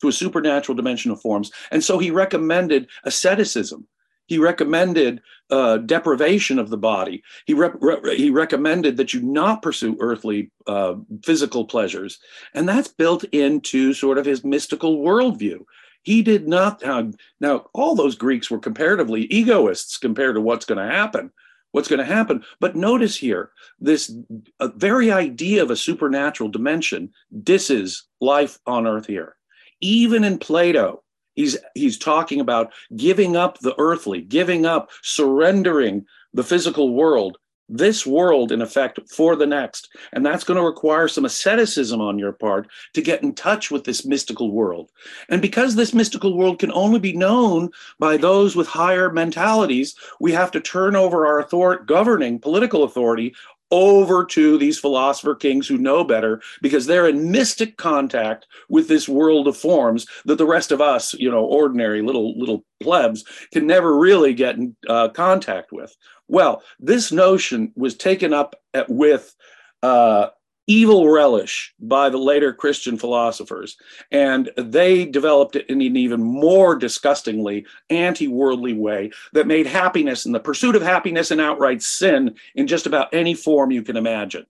[0.00, 1.52] to a supernatural dimension of forms.
[1.70, 3.86] And so he recommended asceticism.
[4.26, 7.22] He recommended uh, deprivation of the body.
[7.46, 12.18] He, re- he recommended that you not pursue earthly uh, physical pleasures.
[12.52, 15.60] And that's built into sort of his mystical worldview.
[16.06, 20.78] He did not have, now, all those Greeks were comparatively egoists compared to what's going
[20.78, 21.32] to happen.
[21.72, 22.44] What's going to happen?
[22.60, 24.16] But notice here, this
[24.60, 27.10] very idea of a supernatural dimension
[27.42, 29.34] disses life on earth here.
[29.80, 31.02] Even in Plato,
[31.34, 37.36] he's he's talking about giving up the earthly, giving up, surrendering the physical world
[37.68, 39.88] this world, in effect, for the next.
[40.12, 43.84] And that's going to require some asceticism on your part to get in touch with
[43.84, 44.90] this mystical world.
[45.28, 50.32] And because this mystical world can only be known by those with higher mentalities, we
[50.32, 53.34] have to turn over our author- governing political authority
[53.70, 59.08] over to these philosopher kings who know better because they're in mystic contact with this
[59.08, 63.66] world of forms that the rest of us you know ordinary little little plebs can
[63.66, 65.96] never really get in uh, contact with.
[66.28, 69.34] Well, this notion was taken up at, with
[69.82, 70.28] uh,
[70.66, 73.76] evil relish by the later Christian philosophers,
[74.10, 80.26] and they developed it in an even more disgustingly anti worldly way that made happiness
[80.26, 83.96] and the pursuit of happiness an outright sin in just about any form you can
[83.96, 84.46] imagine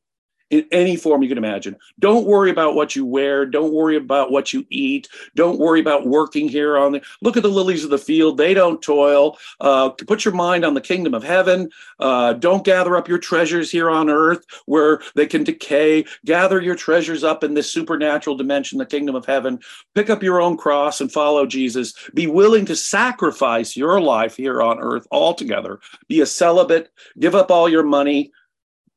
[0.51, 1.77] in any form you can imagine.
[1.99, 3.47] Don't worry about what you wear.
[3.47, 5.09] Don't worry about what you eat.
[5.35, 7.03] Don't worry about working here on the.
[7.21, 8.39] Look at the lilies of the field.
[8.39, 9.39] They don't toil.
[9.61, 11.71] Uh, put your mind on the kingdom of heaven.
[11.99, 16.05] Uh, don't gather up your treasures here on earth where they can decay.
[16.25, 19.59] Gather your treasures up in this supernatural dimension, the kingdom of heaven.
[19.95, 21.95] Pick up your own cross and follow Jesus.
[22.15, 25.81] Be willing to sacrifice your life here on earth altogether.
[26.09, 26.91] Be a celibate.
[27.19, 28.33] Give up all your money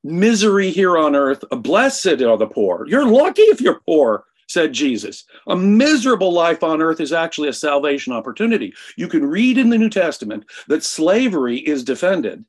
[0.03, 1.43] misery here on earth.
[1.51, 2.85] Blessed are the poor.
[2.87, 5.25] You're lucky if you're poor, said Jesus.
[5.47, 8.73] A miserable life on earth is actually a salvation opportunity.
[8.97, 12.45] You can read in the New Testament that slavery is defended.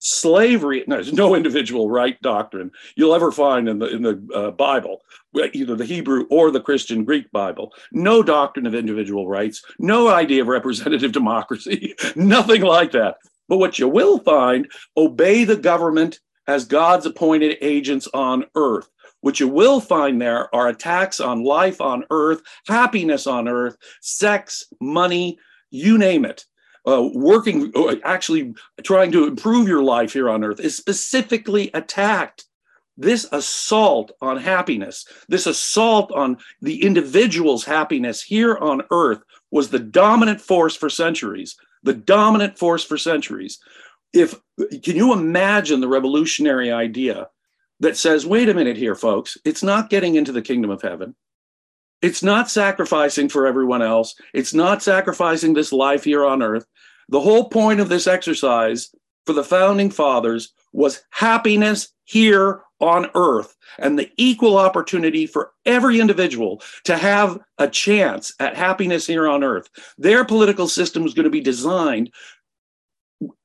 [0.00, 4.50] Slavery, no, there's no individual right doctrine you'll ever find in the in the uh,
[4.52, 5.02] Bible,
[5.52, 7.72] either the Hebrew or the Christian Greek Bible.
[7.90, 13.16] No doctrine of individual rights, no idea of representative democracy, nothing like that.
[13.48, 18.88] But what you will find, obey the government as God's appointed agents on earth.
[19.20, 24.64] What you will find there are attacks on life on earth, happiness on earth, sex,
[24.80, 25.38] money,
[25.70, 26.44] you name it.
[26.86, 32.44] Uh, working, uh, actually trying to improve your life here on earth is specifically attacked.
[32.96, 39.78] This assault on happiness, this assault on the individual's happiness here on earth was the
[39.78, 41.56] dominant force for centuries.
[41.82, 43.58] The dominant force for centuries
[44.12, 47.28] if can you imagine the revolutionary idea
[47.80, 51.14] that says wait a minute here folks it's not getting into the kingdom of heaven.
[52.00, 54.14] It's not sacrificing for everyone else.
[54.32, 56.64] It's not sacrificing this life here on earth.
[57.08, 58.94] The whole point of this exercise
[59.26, 65.98] for the founding fathers was happiness here on earth and the equal opportunity for every
[66.00, 69.68] individual to have a chance at happiness here on earth.
[69.98, 72.12] Their political system was going to be designed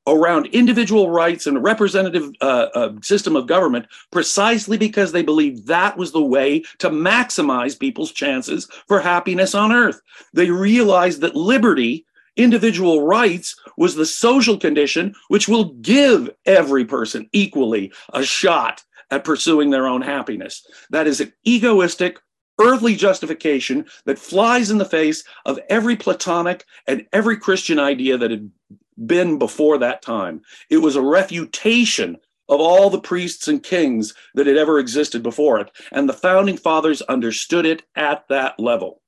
[0.08, 5.98] around individual rights and representative uh, uh, system of government precisely because they believed that
[5.98, 10.02] was the way to maximize people's chances for happiness on earth.
[10.34, 17.30] They realized that liberty, individual rights, was the social condition which will give every person
[17.32, 20.66] equally a shot at pursuing their own happiness.
[20.90, 22.20] That is an egoistic,
[22.60, 28.32] earthly justification that flies in the face of every Platonic and every Christian idea that
[28.32, 28.52] had
[28.98, 30.42] been before that time.
[30.70, 32.18] It was a refutation
[32.50, 35.72] of all the priests and kings that had ever existed before it.
[35.92, 39.02] And the founding fathers understood it at that level.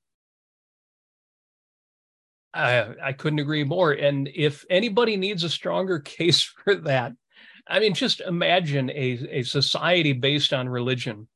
[2.54, 3.92] I, I couldn't agree more.
[3.92, 7.12] And if anybody needs a stronger case for that,
[7.68, 11.28] I mean, just imagine a, a society based on religion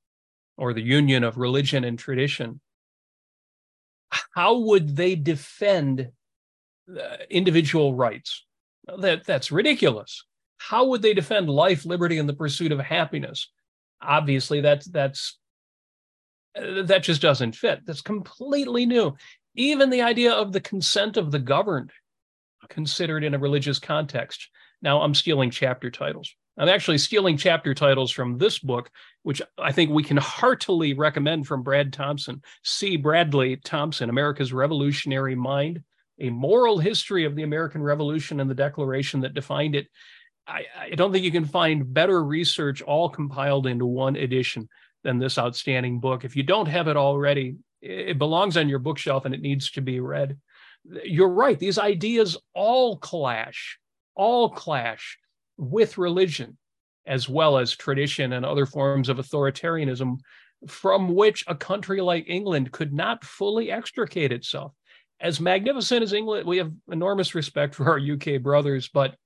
[0.56, 2.60] or the union of religion and tradition.
[4.34, 6.10] How would they defend
[7.30, 8.44] individual rights?
[8.98, 10.24] That, that's ridiculous.
[10.58, 13.50] How would they defend life, liberty, and the pursuit of happiness?
[14.02, 15.38] Obviously, that's that's
[16.56, 17.80] uh, that just doesn't fit.
[17.86, 19.16] That's completely new.
[19.54, 21.92] Even the idea of the consent of the governed,
[22.68, 24.48] considered in a religious context.
[24.82, 26.34] Now, I'm stealing chapter titles.
[26.56, 28.90] I'm actually stealing chapter titles from this book,
[29.22, 32.42] which I think we can heartily recommend from Brad Thompson.
[32.64, 32.96] C.
[32.96, 35.82] Bradley Thompson, America's Revolutionary Mind,
[36.20, 39.88] a moral history of the American Revolution and the declaration that defined it.
[40.46, 44.68] I, I don't think you can find better research all compiled into one edition
[45.02, 46.24] than this outstanding book.
[46.24, 49.80] If you don't have it already, it belongs on your bookshelf and it needs to
[49.80, 50.38] be read.
[51.04, 51.58] You're right.
[51.58, 53.78] These ideas all clash,
[54.14, 55.18] all clash
[55.56, 56.58] with religion,
[57.06, 60.18] as well as tradition and other forms of authoritarianism
[60.68, 64.72] from which a country like England could not fully extricate itself.
[65.20, 69.16] As magnificent as England, we have enormous respect for our UK brothers, but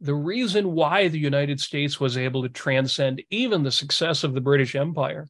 [0.00, 4.40] the reason why the United States was able to transcend even the success of the
[4.40, 5.26] British Empire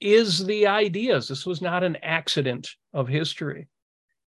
[0.00, 1.28] is the ideas.
[1.28, 3.68] This was not an accident of history.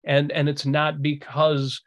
[0.04, 1.82] And, and it's not because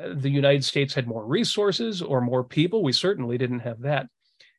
[0.00, 2.82] uh, the United States had more resources or more people.
[2.82, 4.06] We certainly didn't have that.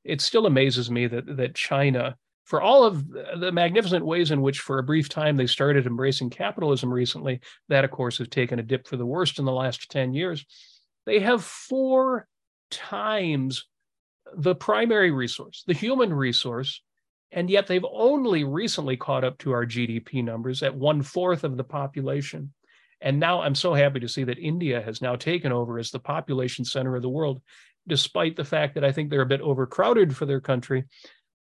[0.03, 4.61] It still amazes me that that China, for all of the magnificent ways in which,
[4.61, 8.63] for a brief time, they started embracing capitalism recently, that of course has taken a
[8.63, 10.45] dip for the worst in the last ten years.
[11.05, 12.25] They have four
[12.71, 13.67] times
[14.33, 16.81] the primary resource, the human resource,
[17.33, 21.57] and yet they've only recently caught up to our GDP numbers at one fourth of
[21.57, 22.53] the population.
[23.01, 25.99] And now I'm so happy to see that India has now taken over as the
[25.99, 27.41] population center of the world,
[27.87, 30.85] despite the fact that I think they're a bit overcrowded for their country.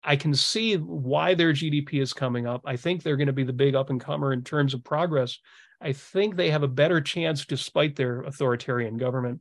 [0.05, 2.63] I can see why their GDP is coming up.
[2.67, 5.39] I think they're going to be the big up and comer in terms of progress.
[5.81, 9.41] I think they have a better chance, despite their authoritarian government,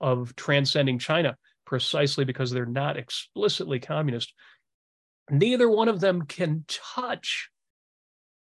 [0.00, 4.32] of transcending China precisely because they're not explicitly communist.
[5.30, 7.48] Neither one of them can touch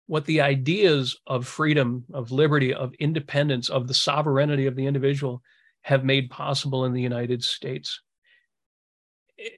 [0.06, 5.42] what the ideas of freedom, of liberty, of independence, of the sovereignty of the individual
[5.82, 8.00] have made possible in the United States.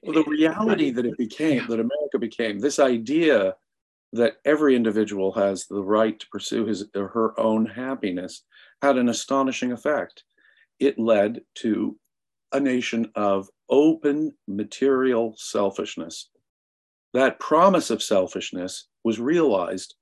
[0.03, 3.55] Well, the reality that it became, that America became, this idea
[4.13, 8.43] that every individual has the right to pursue his or her own happiness
[8.81, 10.23] had an astonishing effect.
[10.79, 11.97] It led to
[12.51, 16.29] a nation of open material selfishness.
[17.13, 19.95] That promise of selfishness was realized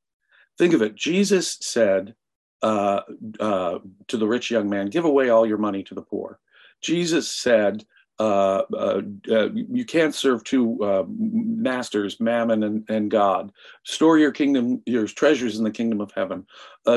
[0.57, 0.95] Think of it.
[0.95, 2.15] Jesus said
[2.61, 3.01] uh,
[3.39, 6.39] uh, to the rich young man, Give away all your money to the poor.
[6.81, 7.85] Jesus said,
[8.19, 13.51] uh, uh, uh you can't serve two uh, masters, mammon and, and, God.
[13.83, 16.45] Store your kingdom, your treasures in the kingdom of heaven.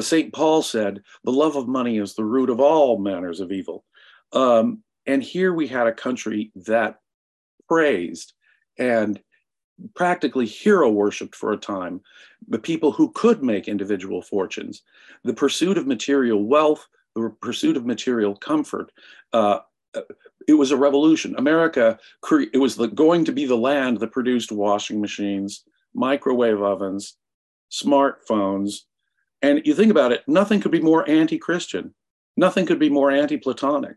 [0.01, 0.33] St.
[0.33, 3.85] Paul said, the love of money is the root of all manners of evil.
[4.33, 7.01] Um, and here we had a country that
[7.69, 8.35] praised
[8.79, 9.21] and
[9.95, 12.01] practically hero worshipped for a time
[12.49, 14.83] the people who could make individual fortunes.
[15.25, 18.93] The pursuit of material wealth, the pursuit of material comfort.
[20.47, 21.35] It was a revolution.
[21.37, 21.99] America,
[22.53, 27.17] it was the, going to be the land that produced washing machines, microwave ovens,
[27.71, 28.81] smartphones.
[29.43, 31.95] And you think about it, nothing could be more anti Christian,
[32.37, 33.97] nothing could be more anti Platonic.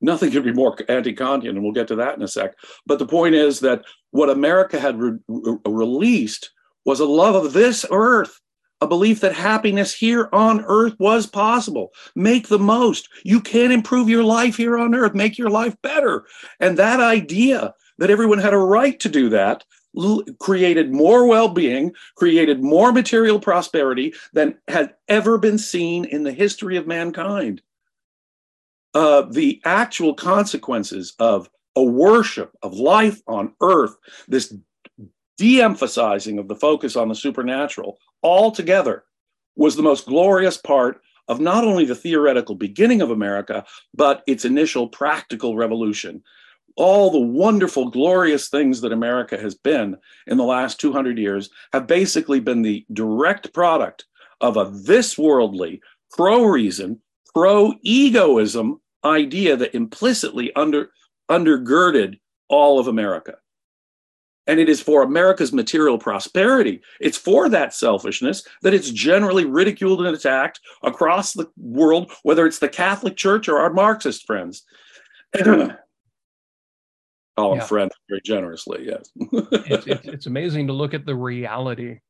[0.00, 2.54] Nothing could be more anti-Kantian, and we'll get to that in a sec.
[2.84, 6.50] But the point is that what America had re- re- released
[6.84, 8.40] was a love of this earth,
[8.80, 11.92] a belief that happiness here on earth was possible.
[12.14, 13.08] Make the most.
[13.24, 16.26] You can improve your life here on earth, make your life better.
[16.60, 19.64] And that idea that everyone had a right to do that
[20.38, 26.76] created more well-being created more material prosperity than had ever been seen in the history
[26.76, 27.62] of mankind
[28.96, 33.94] uh, the actual consequences of a worship of life on earth,
[34.26, 34.54] this
[35.36, 39.04] de emphasizing of the focus on the supernatural altogether
[39.56, 43.64] was the most glorious part of not only the theoretical beginning of America,
[43.94, 46.22] but its initial practical revolution.
[46.76, 49.96] all the wonderful, glorious things that America has been
[50.26, 54.04] in the last 200 years have basically been the direct product
[54.42, 57.00] of a this worldly, pro reason,
[57.34, 60.90] pro egoism idea that implicitly under,
[61.30, 63.36] undergirded all of America.
[64.46, 66.80] And it is for America's material prosperity.
[67.00, 72.60] It's for that selfishness that it's generally ridiculed and attacked across the world, whether it's
[72.60, 74.64] the Catholic Church or our Marxist friends.
[77.36, 77.64] call them yeah.
[77.64, 78.86] friends very generously.
[78.86, 82.00] Yes, it's, it's, it's amazing to look at the reality.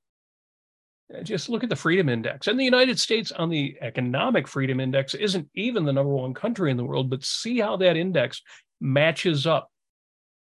[1.14, 4.80] Uh, just look at the Freedom Index, and the United States on the Economic Freedom
[4.80, 7.10] Index isn't even the number one country in the world.
[7.10, 8.42] But see how that index
[8.80, 9.70] matches up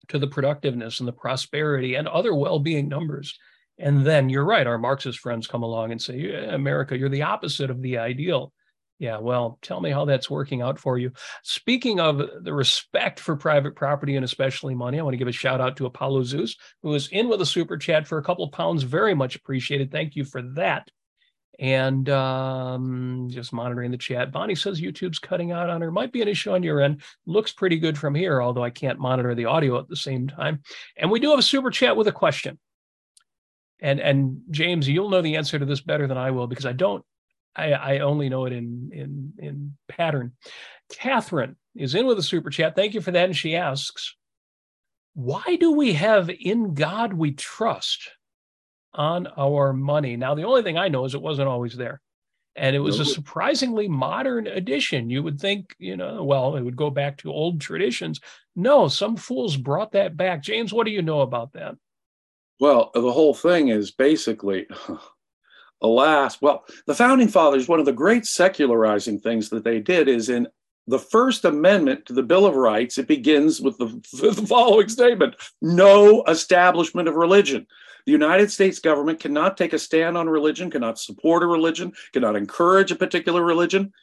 [0.10, 3.38] to the productiveness and the prosperity and other well-being numbers.
[3.78, 7.24] And then you're right, our Marxist friends come along and say, yeah, America, you're the
[7.24, 8.54] opposite of the ideal.
[9.00, 11.12] Yeah, well, tell me how that's working out for you.
[11.44, 15.32] Speaking of the respect for private property and especially money, I want to give a
[15.32, 18.46] shout out to Apollo Zeus, who is in with a super chat for a couple
[18.46, 18.84] of pounds.
[18.84, 19.92] Very much appreciated.
[19.92, 20.90] Thank you for that.
[21.60, 24.32] And um, just monitoring the chat.
[24.32, 25.92] Bonnie says YouTube's cutting out on her.
[25.92, 27.02] Might be an issue on your end.
[27.28, 30.64] Looks pretty good from here, although I can't monitor the audio at the same time.
[30.98, 32.58] And we do have a super chat with a question.
[33.80, 36.74] And and James, you'll know the answer to this better than I will because I
[36.74, 37.06] don't
[37.56, 40.34] I, I only know it in in in pattern.
[40.90, 42.76] Catherine is in with a super chat.
[42.76, 43.26] Thank you for that.
[43.26, 44.16] And she asks,
[45.14, 48.10] why do we have in God we trust
[48.94, 50.16] on our money?
[50.16, 52.02] Now, the only thing I know is it wasn't always there.
[52.56, 55.10] And it was a surprisingly modern addition.
[55.10, 58.20] You would think, you know, well, it would go back to old traditions.
[58.56, 60.44] No, some fools brought that back.
[60.44, 61.76] James, what do you know about that?
[62.60, 64.68] Well, the whole thing is basically
[65.82, 70.30] alas, well, the founding fathers, one of the great secularizing things that they did is
[70.30, 70.48] in
[70.88, 75.36] the First Amendment to the Bill of Rights, it begins with the, the following statement
[75.62, 77.66] no establishment of religion.
[78.06, 82.36] The United States government cannot take a stand on religion, cannot support a religion, cannot
[82.36, 83.94] encourage a particular religion,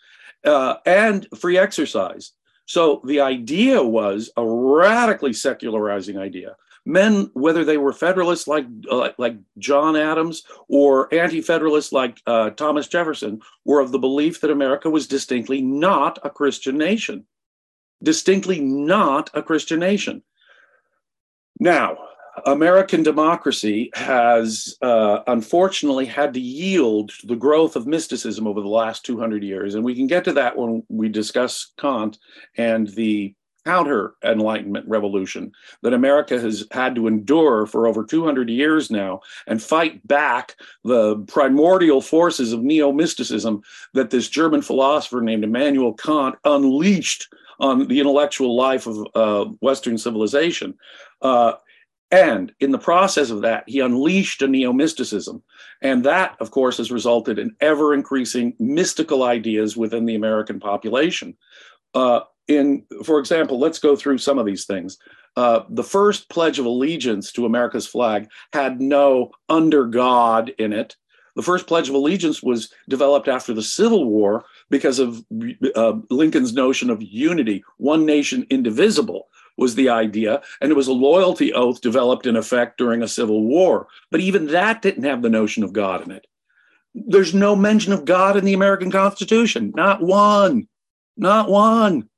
[0.45, 2.33] uh, and free exercise.
[2.67, 9.11] So the idea was a radically secularizing idea men, whether they were Federalists like uh,
[9.19, 14.91] like John Adams or Anti-Federalists like uh, Thomas Jefferson, were of the belief that America
[14.91, 17.27] was distinctly not a Christian nation,
[18.03, 20.23] distinctly not a Christian nation.
[21.59, 21.99] Now,
[22.47, 28.69] American democracy has uh, unfortunately had to yield to the growth of mysticism over the
[28.69, 29.75] last 200 years.
[29.75, 32.19] And we can get to that when we discuss Kant
[32.57, 35.53] and the counter Enlightenment revolution
[35.83, 41.17] that America has had to endure for over 200 years now and fight back the
[41.29, 43.63] primordial forces of neo mysticism
[43.93, 47.29] that this German philosopher named Immanuel Kant unleashed
[47.59, 50.75] on the intellectual life of uh, Western civilization.
[51.21, 51.53] Uh,
[52.11, 55.43] and in the process of that, he unleashed a neo mysticism.
[55.81, 61.37] And that, of course, has resulted in ever increasing mystical ideas within the American population.
[61.95, 64.99] Uh, in, for example, let's go through some of these things.
[65.37, 70.97] Uh, the first Pledge of Allegiance to America's flag had no under God in it.
[71.37, 75.25] The first Pledge of Allegiance was developed after the Civil War because of
[75.77, 79.29] uh, Lincoln's notion of unity, one nation indivisible
[79.61, 83.45] was the idea, and it was a loyalty oath developed in effect during a civil
[83.45, 83.87] war.
[84.11, 86.27] But even that didn't have the notion of God in it.
[86.95, 90.67] There's no mention of God in the American Constitution, not one,
[91.17, 92.09] not one.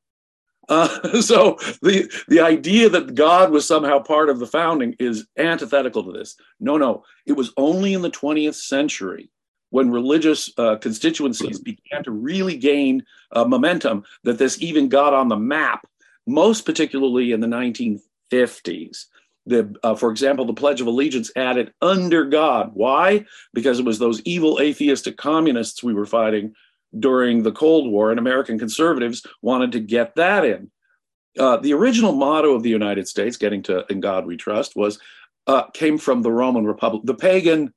[0.69, 6.05] Uh, so the the idea that God was somehow part of the founding is antithetical
[6.05, 6.37] to this.
[6.61, 9.31] No, no, it was only in the 20th century
[9.71, 15.29] when religious uh, constituencies began to really gain uh, momentum that this even got on
[15.29, 15.87] the map.
[16.27, 19.07] Most particularly in the 1950s.
[19.45, 22.71] The, uh, for example, the Pledge of Allegiance added under God.
[22.75, 23.25] Why?
[23.53, 26.55] Because it was those evil atheistic communists we were fighting
[26.97, 30.71] during the Cold War, and American conservatives wanted to get that in.
[31.39, 34.99] Uh, the original motto of the United States, getting to "In God We Trust," was
[35.47, 37.73] uh, came from the Roman Republic, the pagan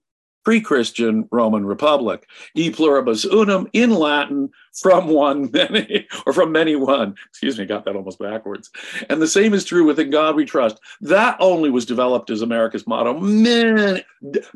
[0.45, 2.27] pre-Christian Roman Republic.
[2.53, 7.15] E pluribus unum in Latin, from one many, or from many one.
[7.29, 8.69] Excuse me, got that almost backwards.
[9.09, 12.41] And the same is true with "In God We Trust." That only was developed as
[12.41, 14.03] America's motto many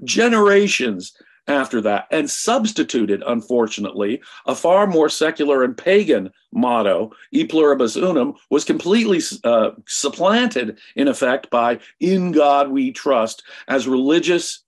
[0.04, 1.14] generations
[1.48, 8.36] after that and substituted, unfortunately, a far more secular and pagan motto, E pluribus unum,
[8.52, 14.64] was completely uh, supplanted, in effect, by In God We Trust, as religious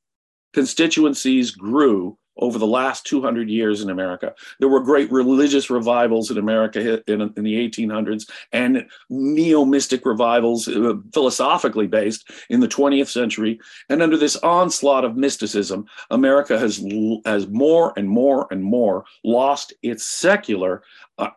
[0.53, 4.33] constituencies grew over the last 200 years in America.
[4.59, 10.67] There were great religious revivals in America in, in the 1800s and neo mystic revivals,
[10.67, 13.59] uh, philosophically based, in the 20th century.
[13.89, 16.83] And under this onslaught of mysticism, America has,
[17.25, 20.83] has more and more and more lost its secular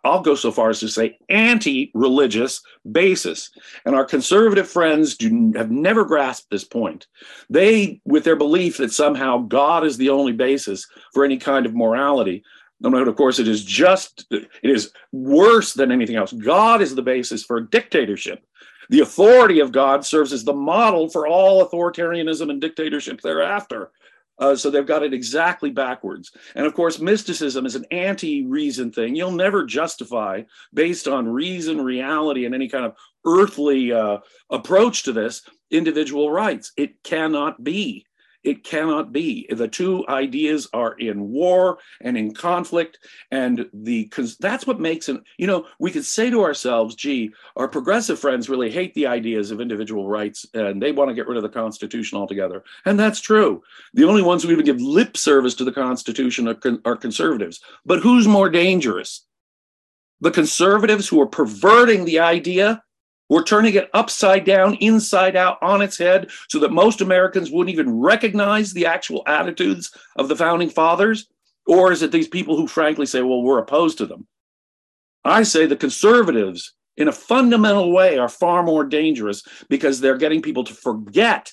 [0.04, 3.50] I'll go so far as to say anti religious basis.
[3.84, 7.06] And our conservative friends do, have never grasped this point.
[7.50, 11.74] They, with their belief that somehow God is the only basis for any kind of
[11.74, 12.42] morality,
[12.80, 16.32] no, of course, it is just, it is worse than anything else.
[16.32, 18.44] God is the basis for dictatorship.
[18.90, 23.90] The authority of God serves as the model for all authoritarianism and dictatorship thereafter.
[24.38, 26.32] Uh, so they've got it exactly backwards.
[26.54, 29.14] And of course, mysticism is an anti reason thing.
[29.14, 34.18] You'll never justify, based on reason, reality, and any kind of earthly uh,
[34.50, 36.72] approach to this, individual rights.
[36.76, 38.06] It cannot be.
[38.44, 39.46] It cannot be.
[39.50, 42.98] The two ideas are in war and in conflict,
[43.30, 45.22] and the because that's what makes it.
[45.38, 49.50] You know, we could say to ourselves, "Gee, our progressive friends really hate the ideas
[49.50, 53.20] of individual rights, and they want to get rid of the Constitution altogether." And that's
[53.20, 53.62] true.
[53.94, 57.60] The only ones who even give lip service to the Constitution are, are conservatives.
[57.86, 59.26] But who's more dangerous?
[60.20, 62.82] The conservatives who are perverting the idea
[63.28, 67.72] we're turning it upside down, inside out, on its head, so that most Americans wouldn't
[67.72, 71.26] even recognize the actual attitudes of the founding fathers?
[71.66, 74.26] Or is it these people who frankly say, well, we're opposed to them?
[75.24, 80.42] I say the conservatives, in a fundamental way, are far more dangerous because they're getting
[80.42, 81.50] people to forget,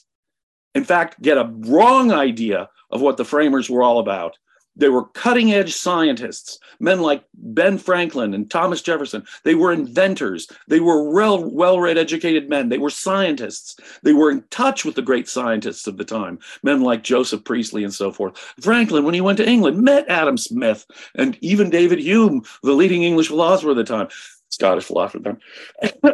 [0.76, 4.38] in fact, get a wrong idea of what the framers were all about.
[4.76, 9.26] They were cutting edge scientists, men like Ben Franklin and Thomas Jefferson.
[9.44, 10.48] They were inventors.
[10.68, 12.70] They were well, well read, educated men.
[12.70, 13.76] They were scientists.
[14.04, 17.84] They were in touch with the great scientists of the time, men like Joseph Priestley
[17.84, 18.38] and so forth.
[18.62, 23.04] Franklin, when he went to England, met Adam Smith and even David Hume, the leading
[23.04, 24.08] English philosopher of the time.
[24.50, 25.38] Scottish philosopher.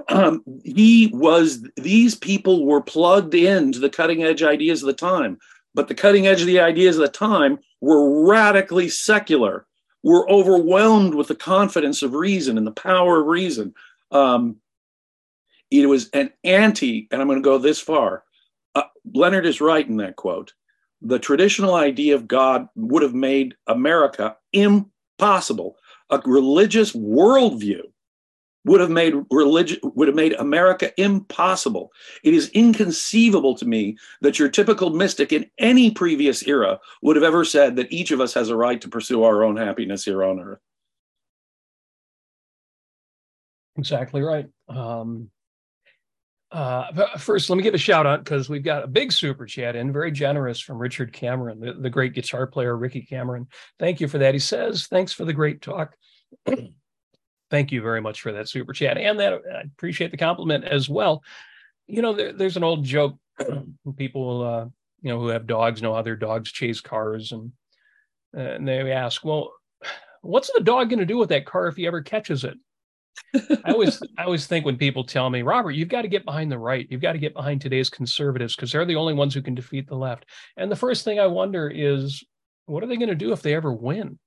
[0.09, 5.39] um, he was, these people were plugged into the cutting edge ideas of the time.
[5.73, 9.65] But the cutting edge of the ideas of the time were radically secular.
[10.03, 13.73] We're overwhelmed with the confidence of reason and the power of reason.
[14.11, 14.57] Um,
[15.69, 18.23] it was an anti, and I'm going to go this far.
[18.73, 20.53] Uh, Leonard is right in that quote.
[21.01, 25.77] The traditional idea of God would have made America impossible.
[26.09, 27.81] A religious worldview
[28.67, 31.91] would have made religion would have made America impossible.
[32.23, 37.23] It is inconceivable to me that your typical mystic in any previous era would have
[37.23, 40.23] ever said that each of us has a right to pursue our own happiness here
[40.23, 40.59] on earth.
[43.77, 44.47] Exactly right.
[44.67, 45.29] Um,
[46.51, 49.75] uh, first, let me give a shout out because we've got a big super chat
[49.75, 53.47] in, very generous from Richard Cameron, the, the great guitar player, Ricky Cameron.
[53.79, 54.33] Thank you for that.
[54.33, 55.95] He says, Thanks for the great talk.
[57.49, 60.89] thank you very much for that super chat and that I appreciate the compliment as
[60.89, 61.23] well.
[61.87, 63.17] You know, there, there's an old joke.
[63.97, 64.65] People, uh,
[65.01, 67.51] you know, who have dogs know how their dogs chase cars, and
[68.33, 69.53] and they ask, well,
[70.21, 72.57] what's the dog going to do with that car if he ever catches it?
[73.63, 76.51] I always I always think when people tell me, Robert, you've got to get behind
[76.51, 79.41] the right, you've got to get behind today's conservatives because they're the only ones who
[79.41, 80.25] can defeat the left.
[80.57, 82.23] And the first thing I wonder is,
[82.65, 84.19] what are they going to do if they ever win?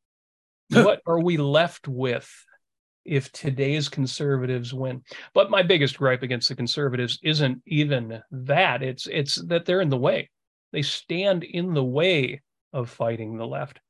[0.70, 2.30] what are we left with
[3.04, 5.02] if today's conservatives win.
[5.34, 8.82] But my biggest gripe against the conservatives isn't even that.
[8.82, 10.30] It's it's that they're in the way.
[10.72, 12.42] They stand in the way
[12.72, 13.80] of fighting the left.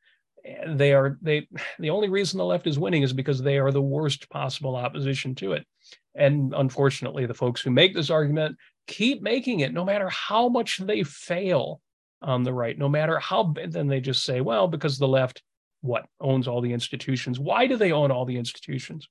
[0.45, 1.49] Eh, they are they
[1.79, 5.35] the only reason the left is winning is because they are the worst possible opposition
[5.37, 5.67] to it.
[6.15, 8.57] And unfortunately, the folks who make this argument
[8.87, 11.81] keep making it no matter how much they fail
[12.23, 15.43] on the right, no matter how then they just say, well, because the left
[15.81, 17.39] what owns all the institutions.
[17.39, 19.09] Why do they own all the institutions?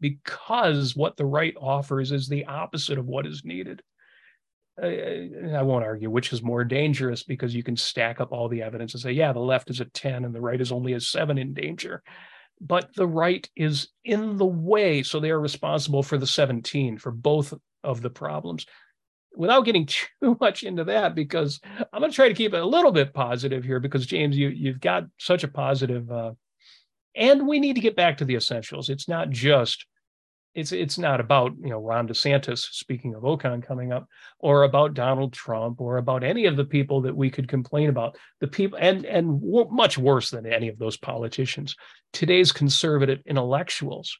[0.00, 3.82] Because what the right offers is the opposite of what is needed.
[4.80, 8.94] I, won't argue which is more dangerous because you can stack up all the evidence
[8.94, 11.36] and say, yeah, the left is a 10 and the right is only a seven
[11.36, 12.02] in danger.
[12.60, 15.02] But the right is in the way.
[15.02, 18.66] So they are responsible for the 17, for both of the problems
[19.38, 19.86] without getting
[20.20, 21.60] too much into that, because
[21.92, 24.48] I'm going to try to keep it a little bit positive here, because James, you
[24.48, 26.32] you've got such a positive, uh,
[27.14, 28.90] and we need to get back to the essentials.
[28.90, 29.86] It's not just,
[30.54, 34.06] it's it's not about you know Ron DeSantis speaking of Ocon coming up,
[34.40, 38.16] or about Donald Trump, or about any of the people that we could complain about.
[38.40, 41.76] The people, and and much worse than any of those politicians.
[42.12, 44.18] Today's conservative intellectuals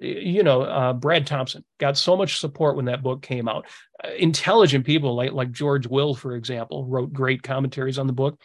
[0.00, 3.66] you know, uh, Brad Thompson got so much support when that book came out.
[4.02, 8.40] Uh, intelligent people like like George Will, for example, wrote great commentaries on the book.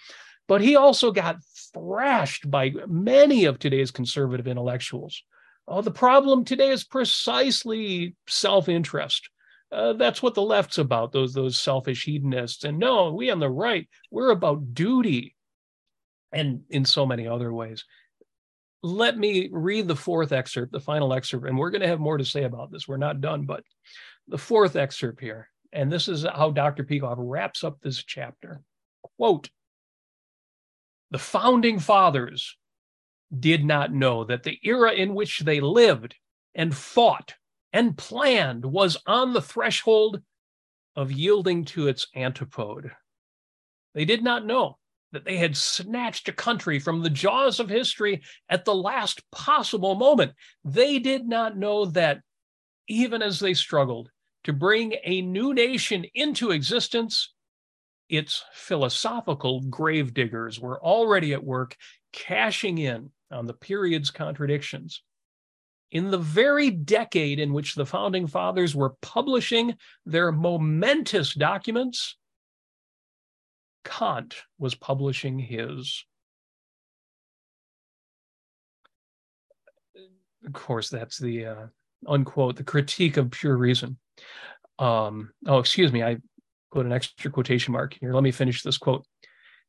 [0.47, 1.38] But he also got
[1.74, 5.24] thrashed by many of today's conservative intellectuals.
[5.68, 9.30] Oh, the problem today is precisely self interest.
[9.72, 12.64] Uh, that's what the left's about, those, those selfish hedonists.
[12.64, 15.36] And no, we on the right, we're about duty
[16.32, 17.84] and in so many other ways.
[18.86, 22.20] Let me read the fourth excerpt, the final excerpt, and we're going to have more
[22.20, 22.88] to say about this.
[22.88, 23.64] We're not done, but
[24.28, 25.50] the fourth excerpt here.
[25.74, 26.84] And this is how Dr.
[26.84, 28.62] Peikoff wraps up this chapter.
[29.18, 29.50] Quote
[31.10, 32.58] The founding fathers
[33.36, 36.14] did not know that the era in which they lived
[36.54, 37.34] and fought
[37.74, 40.22] and planned was on the threshold
[40.96, 42.92] of yielding to its antipode.
[43.96, 44.78] They did not know
[45.16, 49.95] that they had snatched a country from the jaws of history at the last possible
[49.95, 50.34] moment.
[50.66, 52.20] They did not know that
[52.89, 54.09] even as they struggled
[54.43, 57.34] to bring a new nation into existence,
[58.09, 61.78] its philosophical gravediggers were already at work
[62.11, 65.01] cashing in on the period's contradictions.
[65.91, 72.18] In the very decade in which the founding fathers were publishing their momentous documents,
[73.86, 76.04] Kant was publishing his.
[80.46, 81.66] Of course, that's the uh,
[82.08, 83.98] unquote, the critique of pure reason.
[84.80, 86.18] Um, oh, excuse me, I
[86.72, 88.14] put an extra quotation mark here.
[88.14, 89.06] Let me finish this quote.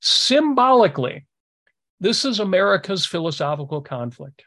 [0.00, 1.26] Symbolically,
[2.00, 4.44] this is America's philosophical conflict.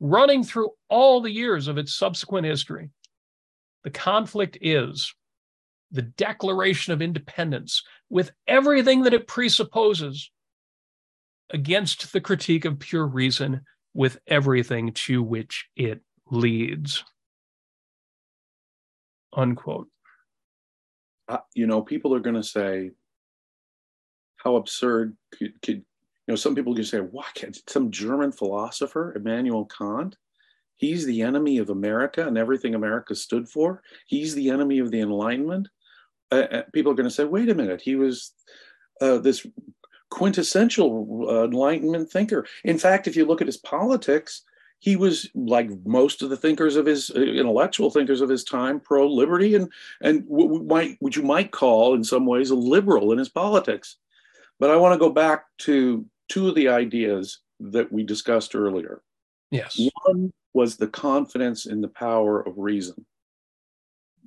[0.00, 2.90] Running through all the years of its subsequent history,
[3.84, 5.14] the conflict is
[5.92, 10.30] the Declaration of Independence with everything that it presupposes
[11.50, 13.60] against the critique of pure reason
[13.94, 17.04] with everything to which it leads.
[19.34, 19.88] Unquote.
[21.28, 22.90] Uh, you know, people are going to say,
[24.36, 27.42] how absurd could, could you know, some people can say, what?
[27.68, 30.16] Some German philosopher, Immanuel Kant,
[30.76, 33.82] he's the enemy of America and everything America stood for.
[34.06, 35.68] He's the enemy of the Enlightenment.
[36.32, 38.32] Uh, uh people are going to say, wait a minute, he was
[39.00, 39.46] uh, this
[40.10, 42.46] quintessential uh, Enlightenment thinker.
[42.64, 44.42] In fact, if you look at his politics,
[44.78, 48.80] he was like most of the thinkers of his uh, intellectual thinkers of his time,
[48.80, 49.70] pro liberty and
[50.00, 53.96] and what might what you might call in some ways a liberal in his politics.
[54.58, 59.02] But I want to go back to two of the ideas that we discussed earlier.
[59.50, 59.80] Yes.
[60.04, 63.06] One was the confidence in the power of reason.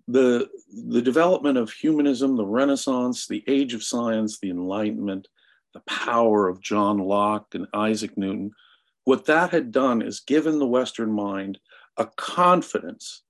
[0.07, 0.49] The,
[0.87, 5.27] the development of humanism, the Renaissance, the age of science, the Enlightenment,
[5.73, 8.51] the power of John Locke and Isaac Newton,
[9.03, 11.59] what that had done is given the Western mind
[11.97, 13.23] a confidence,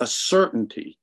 [0.00, 0.98] a certainty.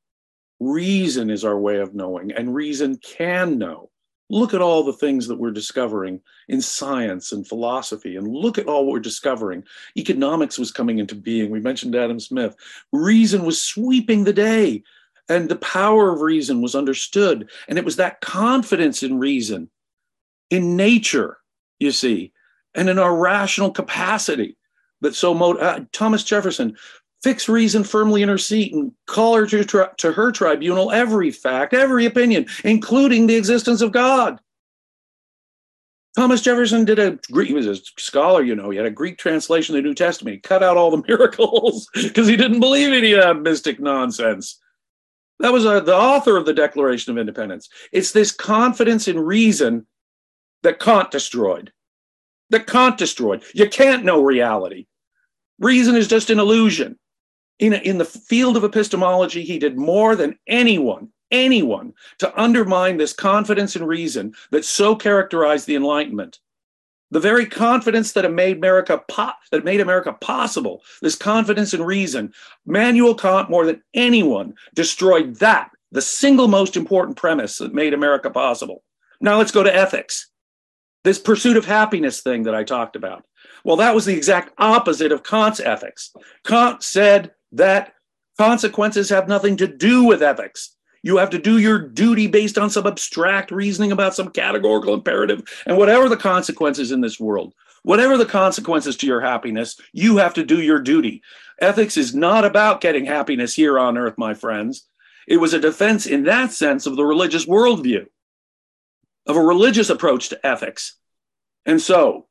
[0.60, 3.90] Reason is our way of knowing, and reason can know.
[4.32, 8.66] Look at all the things that we're discovering in science and philosophy, and look at
[8.66, 9.66] all what we're discovering.
[9.98, 11.52] Economics was coming into being.
[11.52, 12.56] We mentioned Adam Smith.
[12.94, 14.84] Reason was sweeping the day,
[15.28, 17.50] and the power of reason was understood.
[17.68, 19.70] And it was that confidence in reason,
[20.50, 21.40] in nature,
[21.80, 22.32] you see,
[22.74, 24.56] and in our rational capacity
[25.02, 26.78] that so mo- uh, Thomas Jefferson
[27.24, 31.32] fix reason firmly in her seat and call her to, tri- to her tribunal every
[31.32, 34.40] fact, every opinion, including the existence of God.
[36.16, 38.70] Thomas Jefferson did a he was a scholar, you know.
[38.70, 40.36] He had a Greek translation of the New Testament.
[40.36, 44.60] He cut out all the miracles because he didn't believe any of that mystic nonsense.
[45.40, 47.70] That was a, uh, the author of the Declaration of Independence.
[47.94, 49.88] It's this confidence in reason
[50.64, 51.72] that Kant destroyed.
[52.50, 53.44] That Kant destroyed.
[53.54, 54.88] You can't know reality.
[55.60, 57.00] Reason is just an illusion
[57.62, 63.14] in, in the field of epistemology, he did more than anyone, anyone, to undermine this
[63.14, 66.40] confidence in reason that so characterized the Enlightenment.
[67.12, 72.34] The very confidence that made America po- that made America possible, this confidence in reason,
[72.66, 78.32] Manuel Kant, more than anyone, destroyed that, the single most important premise that made America
[78.32, 78.82] possible.
[79.20, 80.32] Now let's go to ethics.
[81.04, 83.24] This pursuit of happiness thing that I talked about.
[83.64, 86.12] Well, that was the exact opposite of Kant's ethics.
[86.44, 87.94] Kant said that
[88.38, 90.76] consequences have nothing to do with ethics.
[91.04, 95.44] You have to do your duty based on some abstract reasoning about some categorical imperative.
[95.66, 100.34] And whatever the consequences in this world, whatever the consequences to your happiness, you have
[100.36, 101.24] to do your duty.
[101.60, 104.88] Ethics is not about getting happiness here on earth, my friends.
[105.28, 108.08] It was a defense in that sense of the religious worldview,
[109.28, 110.96] of a religious approach to ethics.
[111.66, 112.28] And so,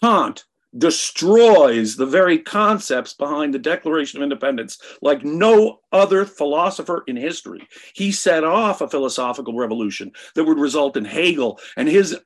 [0.00, 0.44] Kant
[0.76, 7.66] destroys the very concepts behind the Declaration of Independence like no other philosopher in history.
[7.94, 12.18] He set off a philosophical revolution that would result in Hegel and his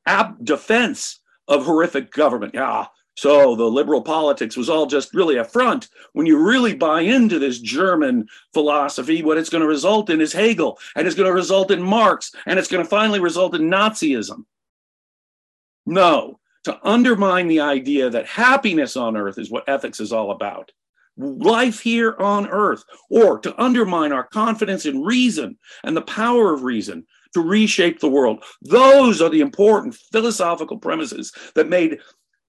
[0.43, 2.55] defense of horrific government.
[2.55, 5.89] Yeah, so the liberal politics was all just really a front.
[6.13, 10.33] When you really buy into this German philosophy, what it's going to result in is
[10.33, 13.71] Hegel, and it's going to result in Marx, and it's going to finally result in
[13.71, 14.45] Nazism.
[15.85, 20.71] No, to undermine the idea that happiness on earth is what ethics is all about.
[21.17, 26.63] Life here on earth, or to undermine our confidence in reason and the power of
[26.63, 28.43] reason to reshape the world.
[28.63, 31.99] Those are the important philosophical premises that made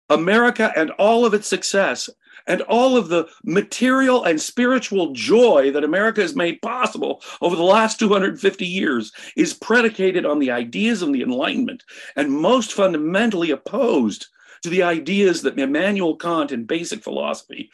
[0.10, 2.10] America and all of its success
[2.47, 7.64] and all of the material and spiritual joy that America has made possible over the
[7.64, 11.84] last 250 years is predicated on the ideas of the Enlightenment
[12.16, 14.28] and most fundamentally opposed
[14.62, 17.70] to the ideas that Immanuel Kant in basic philosophy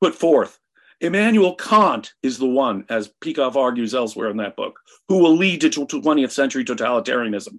[0.00, 0.58] put forth.
[1.00, 5.60] Immanuel Kant is the one, as Peikoff argues elsewhere in that book, who will lead
[5.62, 7.58] to 20th century totalitarianism.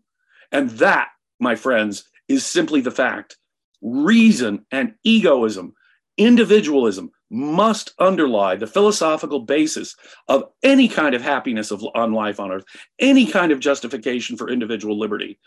[0.51, 1.09] And that,
[1.39, 3.37] my friends, is simply the fact.
[3.81, 5.73] Reason and egoism
[6.17, 9.95] individualism must underlie the philosophical basis
[10.27, 12.65] of any kind of happiness of, on life on earth,
[12.99, 15.39] any kind of justification for individual liberty.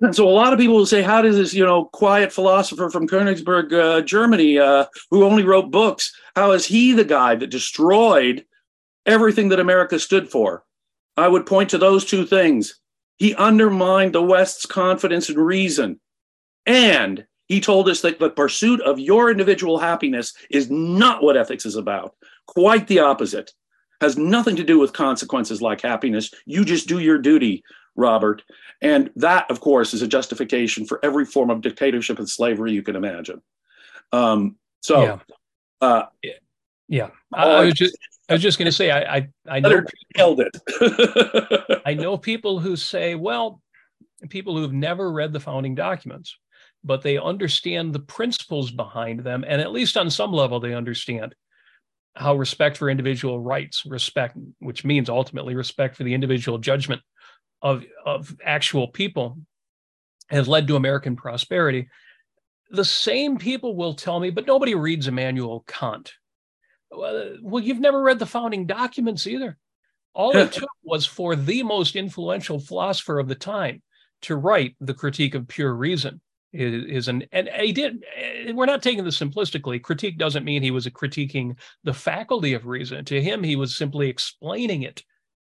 [0.00, 2.88] And so a lot of people will say, how does this, you know, quiet philosopher
[2.88, 7.50] from Königsberg, uh, Germany, uh, who only wrote books, how is he the guy that
[7.50, 8.44] destroyed
[9.06, 10.64] everything that America stood for?
[11.16, 12.78] I would point to those two things.
[13.16, 16.00] He undermined the West's confidence in reason
[16.66, 21.64] and he told us that the pursuit of your individual happiness is not what ethics
[21.64, 22.14] is about.
[22.46, 23.52] Quite the opposite.
[24.00, 26.32] Has nothing to do with consequences like happiness.
[26.46, 27.64] You just do your duty,
[27.96, 28.42] Robert.
[28.80, 32.82] And that, of course, is a justification for every form of dictatorship and slavery you
[32.82, 33.42] can imagine.
[34.12, 35.18] Um, so, yeah.
[35.80, 36.02] Uh,
[36.86, 37.08] yeah.
[37.34, 37.96] I, I, was just,
[38.28, 39.82] I was just going to say, I, I, I know
[40.14, 41.82] held it.
[41.86, 43.60] I know people who say, well,
[44.28, 46.36] people who've never read the founding documents
[46.88, 49.44] but they understand the principles behind them.
[49.46, 51.34] And at least on some level, they understand
[52.16, 57.02] how respect for individual rights, respect, which means ultimately respect for the individual judgment
[57.60, 59.38] of, of actual people,
[60.30, 61.88] has led to American prosperity.
[62.70, 66.14] The same people will tell me, but nobody reads Immanuel Kant.
[66.90, 69.58] Well, you've never read the founding documents either.
[70.14, 73.82] All it took was for the most influential philosopher of the time
[74.22, 76.22] to write the critique of pure reason
[76.52, 79.82] is, an and he did eh, we're not taking this simplistically.
[79.82, 83.04] Critique doesn't mean he was critiquing the faculty of reason.
[83.06, 85.02] To him he was simply explaining it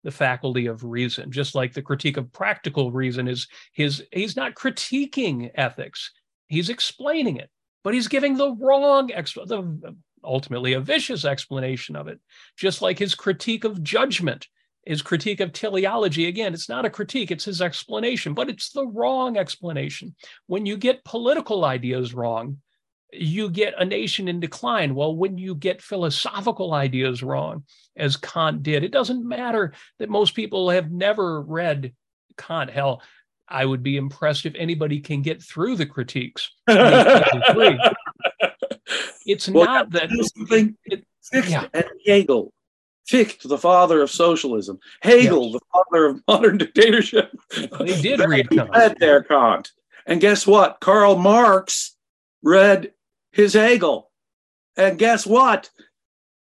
[0.04, 4.54] the faculty of reason just like the critique of practical reason is his he's not
[4.54, 6.12] critiquing ethics.
[6.48, 7.50] He's explaining it
[7.84, 12.18] but he's giving the wrong the ultimately a vicious explanation of it
[12.56, 14.48] just like his critique of judgment
[14.86, 16.26] his critique of teleology.
[16.26, 20.14] Again it's not a critique it's his explanation but it's the wrong explanation.
[20.46, 22.58] When you get political ideas wrong
[23.12, 24.94] you get a nation in decline.
[24.94, 27.64] Well when you get philosophical ideas wrong
[27.96, 31.92] as kant did it doesn't matter that most people have never read
[32.38, 32.70] kant.
[32.70, 33.02] Hell
[33.48, 36.50] i would be impressed if anybody can get through the critiques.
[39.26, 40.08] It's well, not that
[40.86, 41.04] it,
[41.48, 41.66] yeah.
[41.74, 42.52] and hegel
[43.06, 45.52] Fichte, the father of socialism, Hegel, yes.
[45.52, 47.30] the father of modern dictatorship.
[47.78, 48.70] They did read Kant.
[48.70, 49.72] Read their Kant.
[50.06, 50.80] And guess what?
[50.80, 51.96] Karl Marx
[52.42, 52.92] read
[53.32, 54.10] his Hegel.
[54.76, 55.70] And guess what?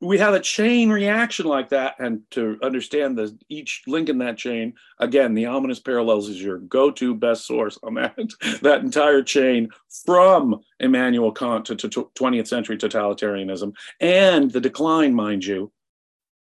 [0.01, 1.95] We have a chain reaction like that.
[1.99, 6.59] And to understand the each link in that chain, again, the ominous parallels is your
[6.59, 8.17] go-to best source on that,
[8.62, 9.69] that entire chain
[10.05, 15.73] from Immanuel Kant to, to 20th century totalitarianism and the decline, mind you,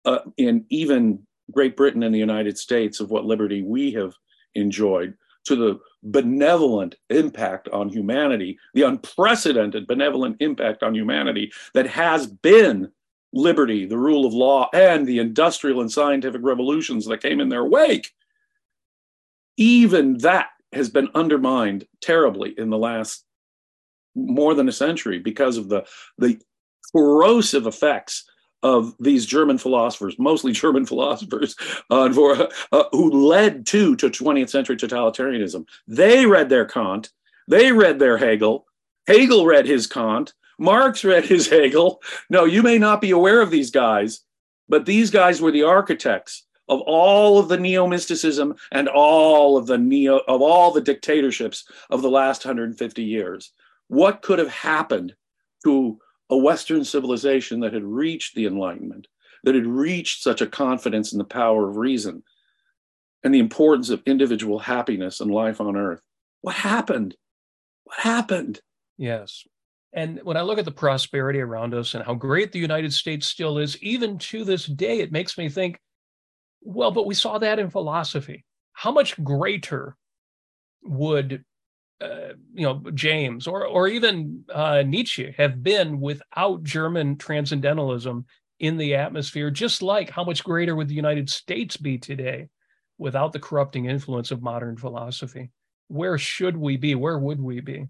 [0.04, 4.14] uh, in even Great Britain and the United States of what liberty we have
[4.54, 12.26] enjoyed to the benevolent impact on humanity, the unprecedented benevolent impact on humanity that has
[12.26, 12.90] been
[13.32, 17.64] liberty, the rule of law, and the industrial and scientific revolutions that came in their
[17.64, 18.12] wake.
[19.56, 23.24] Even that has been undermined terribly in the last
[24.14, 25.84] more than a century because of the,
[26.18, 26.40] the
[26.94, 28.24] corrosive effects
[28.62, 31.56] of these German philosophers, mostly German philosophers,
[31.90, 35.66] uh, for, uh, who led to, to 20th century totalitarianism.
[35.86, 37.10] They read their Kant,
[37.48, 38.66] they read their Hegel,
[39.06, 42.00] Hegel read his Kant, Marx read his Hegel.
[42.30, 44.20] No, you may not be aware of these guys,
[44.68, 49.76] but these guys were the architects of all of the neo-mysticism and all of the
[49.76, 53.52] neo of all the dictatorships of the last 150 years.
[53.88, 55.14] What could have happened
[55.64, 55.98] to
[56.32, 59.06] a Western civilization that had reached the Enlightenment,
[59.44, 62.22] that had reached such a confidence in the power of reason
[63.22, 66.00] and the importance of individual happiness and life on earth?
[66.40, 67.16] What happened?
[67.84, 68.62] What happened?
[68.96, 69.44] Yes.
[69.92, 73.26] And when I look at the prosperity around us and how great the United States
[73.26, 75.78] still is, even to this day, it makes me think,
[76.62, 78.46] well, but we saw that in philosophy.
[78.72, 79.98] How much greater
[80.82, 81.44] would
[82.02, 88.26] uh, you know James or or even uh, Nietzsche have been without German transcendentalism
[88.58, 89.50] in the atmosphere?
[89.50, 92.48] Just like how much greater would the United States be today
[92.98, 95.50] without the corrupting influence of modern philosophy?
[95.88, 96.94] Where should we be?
[96.94, 97.86] Where would we be?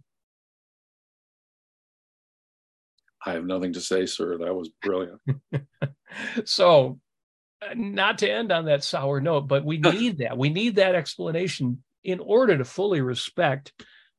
[3.25, 4.39] I have nothing to say, sir.
[4.39, 5.21] That was brilliant.
[6.45, 6.99] so,
[7.63, 10.37] uh, not to end on that sour note, but we need that.
[10.37, 13.73] We need that explanation in order to fully respect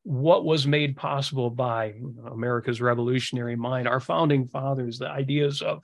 [0.04, 1.96] what was made possible by
[2.26, 5.84] America's revolutionary mind, our founding fathers, the ideas of,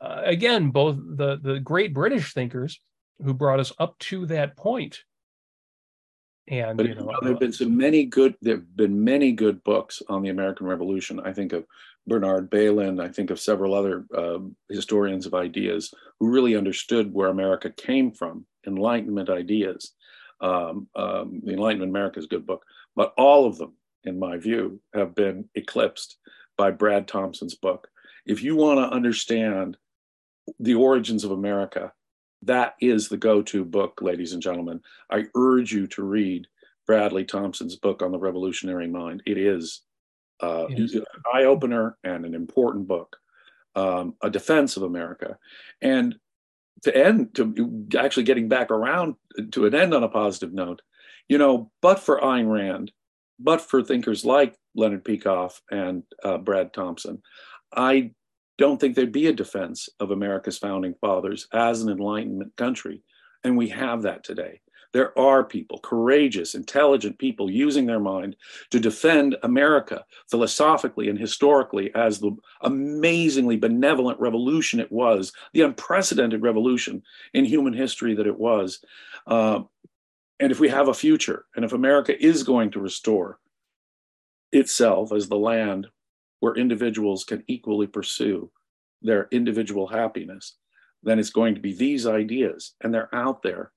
[0.00, 2.80] uh, again, both the, the great British thinkers
[3.24, 5.00] who brought us up to that point.
[6.46, 8.34] And but, you know, there have been so many good.
[8.40, 11.20] There have been many good books on the American Revolution.
[11.20, 11.66] I think of
[12.06, 13.02] Bernard Bailyn.
[13.02, 14.38] I think of several other uh,
[14.70, 19.92] historians of ideas who really understood where America came from, Enlightenment ideas.
[20.40, 22.64] Um, um, the Enlightenment America is a good book,
[22.94, 23.74] but all of them,
[24.04, 26.18] in my view, have been eclipsed
[26.56, 27.88] by Brad Thompson's book.
[28.26, 29.76] If you want to understand
[30.60, 31.92] the origins of America,
[32.42, 34.80] that is the go to book, ladies and gentlemen.
[35.10, 36.46] I urge you to read
[36.86, 39.22] Bradley Thompson's book on the revolutionary mind.
[39.26, 39.82] It is
[40.40, 40.94] uh, yes.
[40.94, 43.16] an eye opener and an important book,
[43.74, 45.36] um, a defense of America.
[45.82, 46.16] And
[46.84, 49.14] to end, to actually getting back around
[49.52, 50.82] to an end on a positive note,
[51.28, 52.92] you know, but for Ayn Rand,
[53.38, 57.22] but for thinkers like Leonard Peikoff and uh, Brad Thompson,
[57.74, 58.12] I
[58.58, 63.02] don't think there'd be a defense of America's founding fathers as an Enlightenment country.
[63.44, 64.60] And we have that today.
[64.92, 68.36] There are people, courageous, intelligent people using their mind
[68.70, 76.42] to defend America philosophically and historically as the amazingly benevolent revolution it was, the unprecedented
[76.42, 77.02] revolution
[77.34, 78.82] in human history that it was.
[79.26, 79.60] Uh,
[80.40, 83.40] and if we have a future, and if America is going to restore
[84.52, 85.88] itself as the land
[86.40, 88.50] where individuals can equally pursue
[89.02, 90.56] their individual happiness,
[91.02, 93.72] then it's going to be these ideas, and they're out there.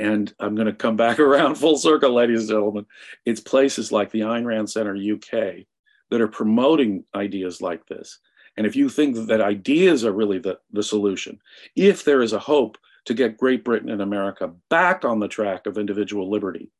[0.00, 2.86] And I'm going to come back around full circle, ladies and gentlemen.
[3.26, 5.66] It's places like the Ayn Rand Center UK
[6.10, 8.18] that are promoting ideas like this.
[8.56, 11.38] And if you think that ideas are really the, the solution,
[11.76, 15.66] if there is a hope to get Great Britain and America back on the track
[15.66, 16.70] of individual liberty,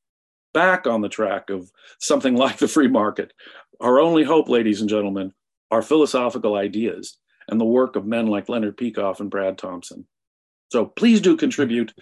[0.55, 3.35] back on the track of something like the free market,
[3.81, 5.35] our only hope, ladies and gentlemen,
[5.71, 7.19] are philosophical ideas
[7.49, 10.07] and the work of men like Leonard Peikoff and Brad Thompson.
[10.73, 11.93] So please do contribute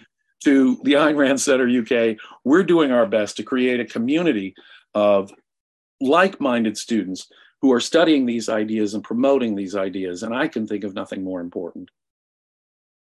[0.43, 2.17] to the Ayn Rand Center UK.
[2.43, 4.55] We're doing our best to create a community
[4.93, 5.33] of
[6.01, 7.27] like minded students
[7.61, 10.23] who are studying these ideas and promoting these ideas.
[10.23, 11.89] And I can think of nothing more important.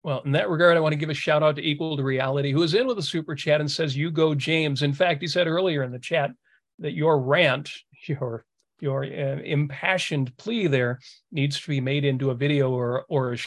[0.02, 2.52] Well, in that regard, I want to give a shout out to Equal to Reality,
[2.52, 4.82] who is in with a super chat and says, You go, James.
[4.82, 6.30] In fact, he said earlier in the chat
[6.78, 7.70] that your rant,
[8.06, 8.44] your
[8.80, 10.98] your uh, impassioned plea there
[11.32, 13.38] needs to be made into a video or or a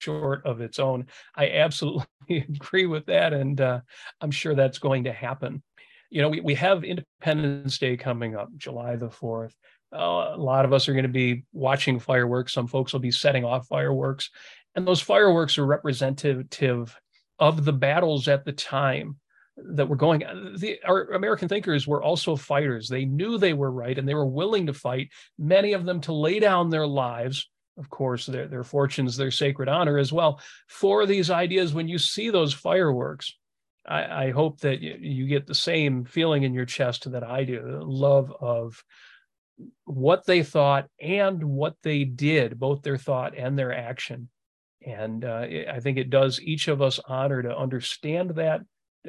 [0.00, 1.06] short of its own.
[1.36, 3.80] I absolutely agree with that, and uh,
[4.20, 5.62] I'm sure that's going to happen.
[6.10, 9.52] You know, we, we have Independence Day coming up, July the 4th.
[9.92, 12.52] Uh, a lot of us are going to be watching fireworks.
[12.52, 14.30] Some folks will be setting off fireworks.
[14.74, 16.96] And those fireworks are representative
[17.38, 19.16] of the battles at the time
[19.56, 20.20] that were going
[20.56, 24.26] the our american thinkers were also fighters they knew they were right and they were
[24.26, 27.48] willing to fight many of them to lay down their lives
[27.80, 31.98] of course their, their fortunes their sacred honor as well for these ideas when you
[31.98, 33.34] see those fireworks
[33.86, 37.44] i, I hope that you, you get the same feeling in your chest that i
[37.44, 38.82] do the love of
[39.84, 44.28] what they thought and what they did both their thought and their action
[44.86, 48.60] and uh, i think it does each of us honor to understand that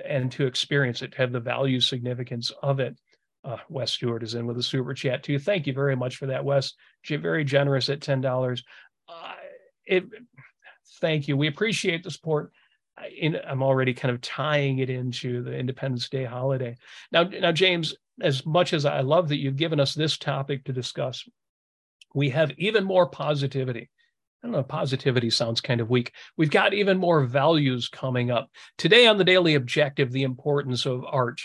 [0.06, 2.98] and to experience it, to have the value significance of it.
[3.44, 5.40] Uh, Wes Stewart is in with a super chat too.
[5.40, 6.74] Thank you very much for that, Wes.
[7.08, 8.64] Very generous at ten dollars.
[9.08, 9.34] Uh,
[9.86, 10.06] it.
[11.00, 11.36] Thank you.
[11.36, 12.52] We appreciate the support.
[13.18, 16.78] In, I'm already kind of tying it into the Independence Day holiday.
[17.12, 20.74] Now, now, James, as much as I love that you've given us this topic to
[20.74, 21.28] discuss,
[22.14, 23.90] we have even more positivity
[24.44, 26.14] I don't know, positivity sounds kind of weak.
[26.36, 28.50] We've got even more values coming up.
[28.78, 31.42] Today on the Daily Objective, the importance of art.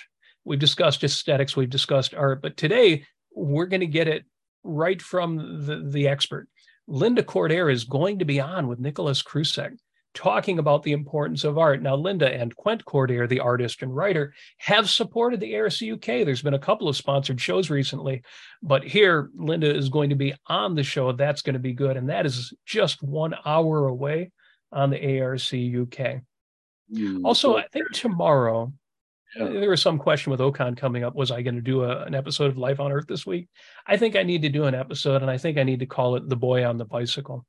[0.46, 4.24] We've discussed aesthetics, we've discussed art, but today we're going to get it
[4.62, 6.48] right from the, the expert.
[6.86, 9.76] Linda Cordair is going to be on with Nicholas Krusek
[10.14, 11.82] talking about the importance of art.
[11.82, 16.24] Now, Linda and Quent Cordair, the artist and writer, have supported the ARC UK.
[16.24, 18.22] There's been a couple of sponsored shows recently,
[18.62, 21.12] but here Linda is going to be on the show.
[21.12, 21.96] That's going to be good.
[21.96, 24.30] And that is just one hour away
[24.72, 26.22] on the ARC UK.
[26.94, 28.72] Mm, also, I think tomorrow,
[29.34, 29.48] yeah.
[29.48, 31.14] there was some question with Ocon coming up.
[31.14, 33.48] Was I going to do a, an episode of Life on Earth this week?
[33.86, 36.16] I think I need to do an episode, and I think I need to call
[36.16, 37.46] it The Boy on the Bicycle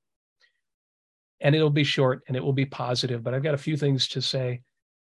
[1.40, 3.24] and it'll be short and it will be positive.
[3.24, 4.62] But I've got a few things to say,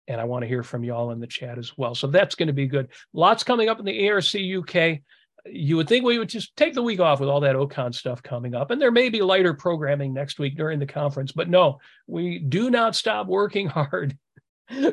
[0.08, 1.94] and I want to hear from y'all in the chat as well.
[1.94, 2.88] So that's going to be good.
[3.12, 5.00] Lots coming up in the ARC UK.
[5.44, 8.22] You would think we would just take the week off with all that Ocon stuff
[8.22, 11.32] coming up, and there may be lighter programming next week during the conference.
[11.32, 14.16] But no, we do not stop working hard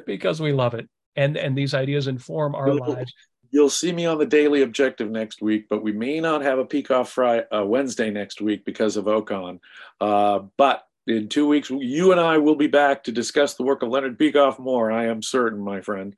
[0.05, 0.89] because we love it,
[1.19, 3.13] and and these ideas inform our lives.
[3.51, 6.65] You'll see me on the Daily Objective next week, but we may not have a
[6.65, 9.59] Peikoff Friday, uh, Wednesday next week because of Ocon.
[9.99, 13.81] Uh, but in two weeks, you and I will be back to discuss the work
[13.81, 14.91] of Leonard Peikoff more.
[14.91, 16.15] I am certain, my friend.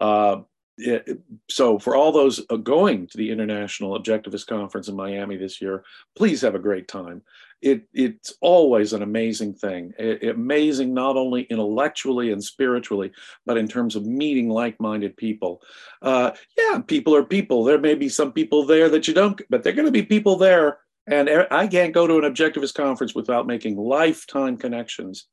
[0.00, 0.40] Uh,
[0.78, 1.20] it,
[1.50, 5.84] so, for all those uh, going to the International Objectivist Conference in Miami this year,
[6.16, 7.20] please have a great time.
[7.62, 9.92] It, it's always an amazing thing.
[9.98, 13.12] It, amazing not only intellectually and spiritually,
[13.44, 15.60] but in terms of meeting like-minded people.
[16.00, 17.64] Uh, yeah, people are people.
[17.64, 20.36] There may be some people there that you don't, but they're going to be people
[20.36, 25.26] there and I can't go to an objectivist conference without making lifetime connections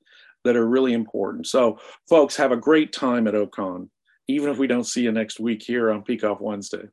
[0.44, 1.48] that are really important.
[1.48, 3.90] So, folks, have a great time at Ocon,
[4.28, 6.88] even if we don't see you next week here on Peikoff Wednesday.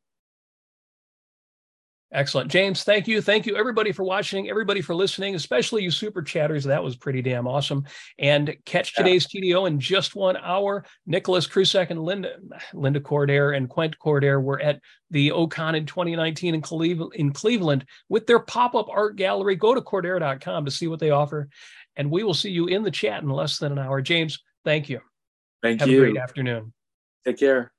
[2.15, 2.49] Excellent.
[2.49, 3.21] James, thank you.
[3.21, 6.63] Thank you, everybody, for watching, everybody for listening, especially you super chatters.
[6.63, 7.85] That was pretty damn awesome.
[8.21, 9.57] And catch today's yeah.
[9.57, 10.85] TDO in just one hour.
[11.07, 12.37] Nicholas Krusek and Linda,
[12.73, 17.85] Linda Cordair and Quent Cordair were at the Ocon in 2019 in, Cleve- in Cleveland
[18.09, 19.57] with their pop up art gallery.
[19.57, 21.49] Go to cordair.com to see what they offer.
[21.97, 24.01] And we will see you in the chat in less than an hour.
[24.01, 25.01] James, thank you.
[25.63, 25.99] Thank Have you.
[26.01, 26.73] Have a great afternoon.
[27.25, 27.74] Take care.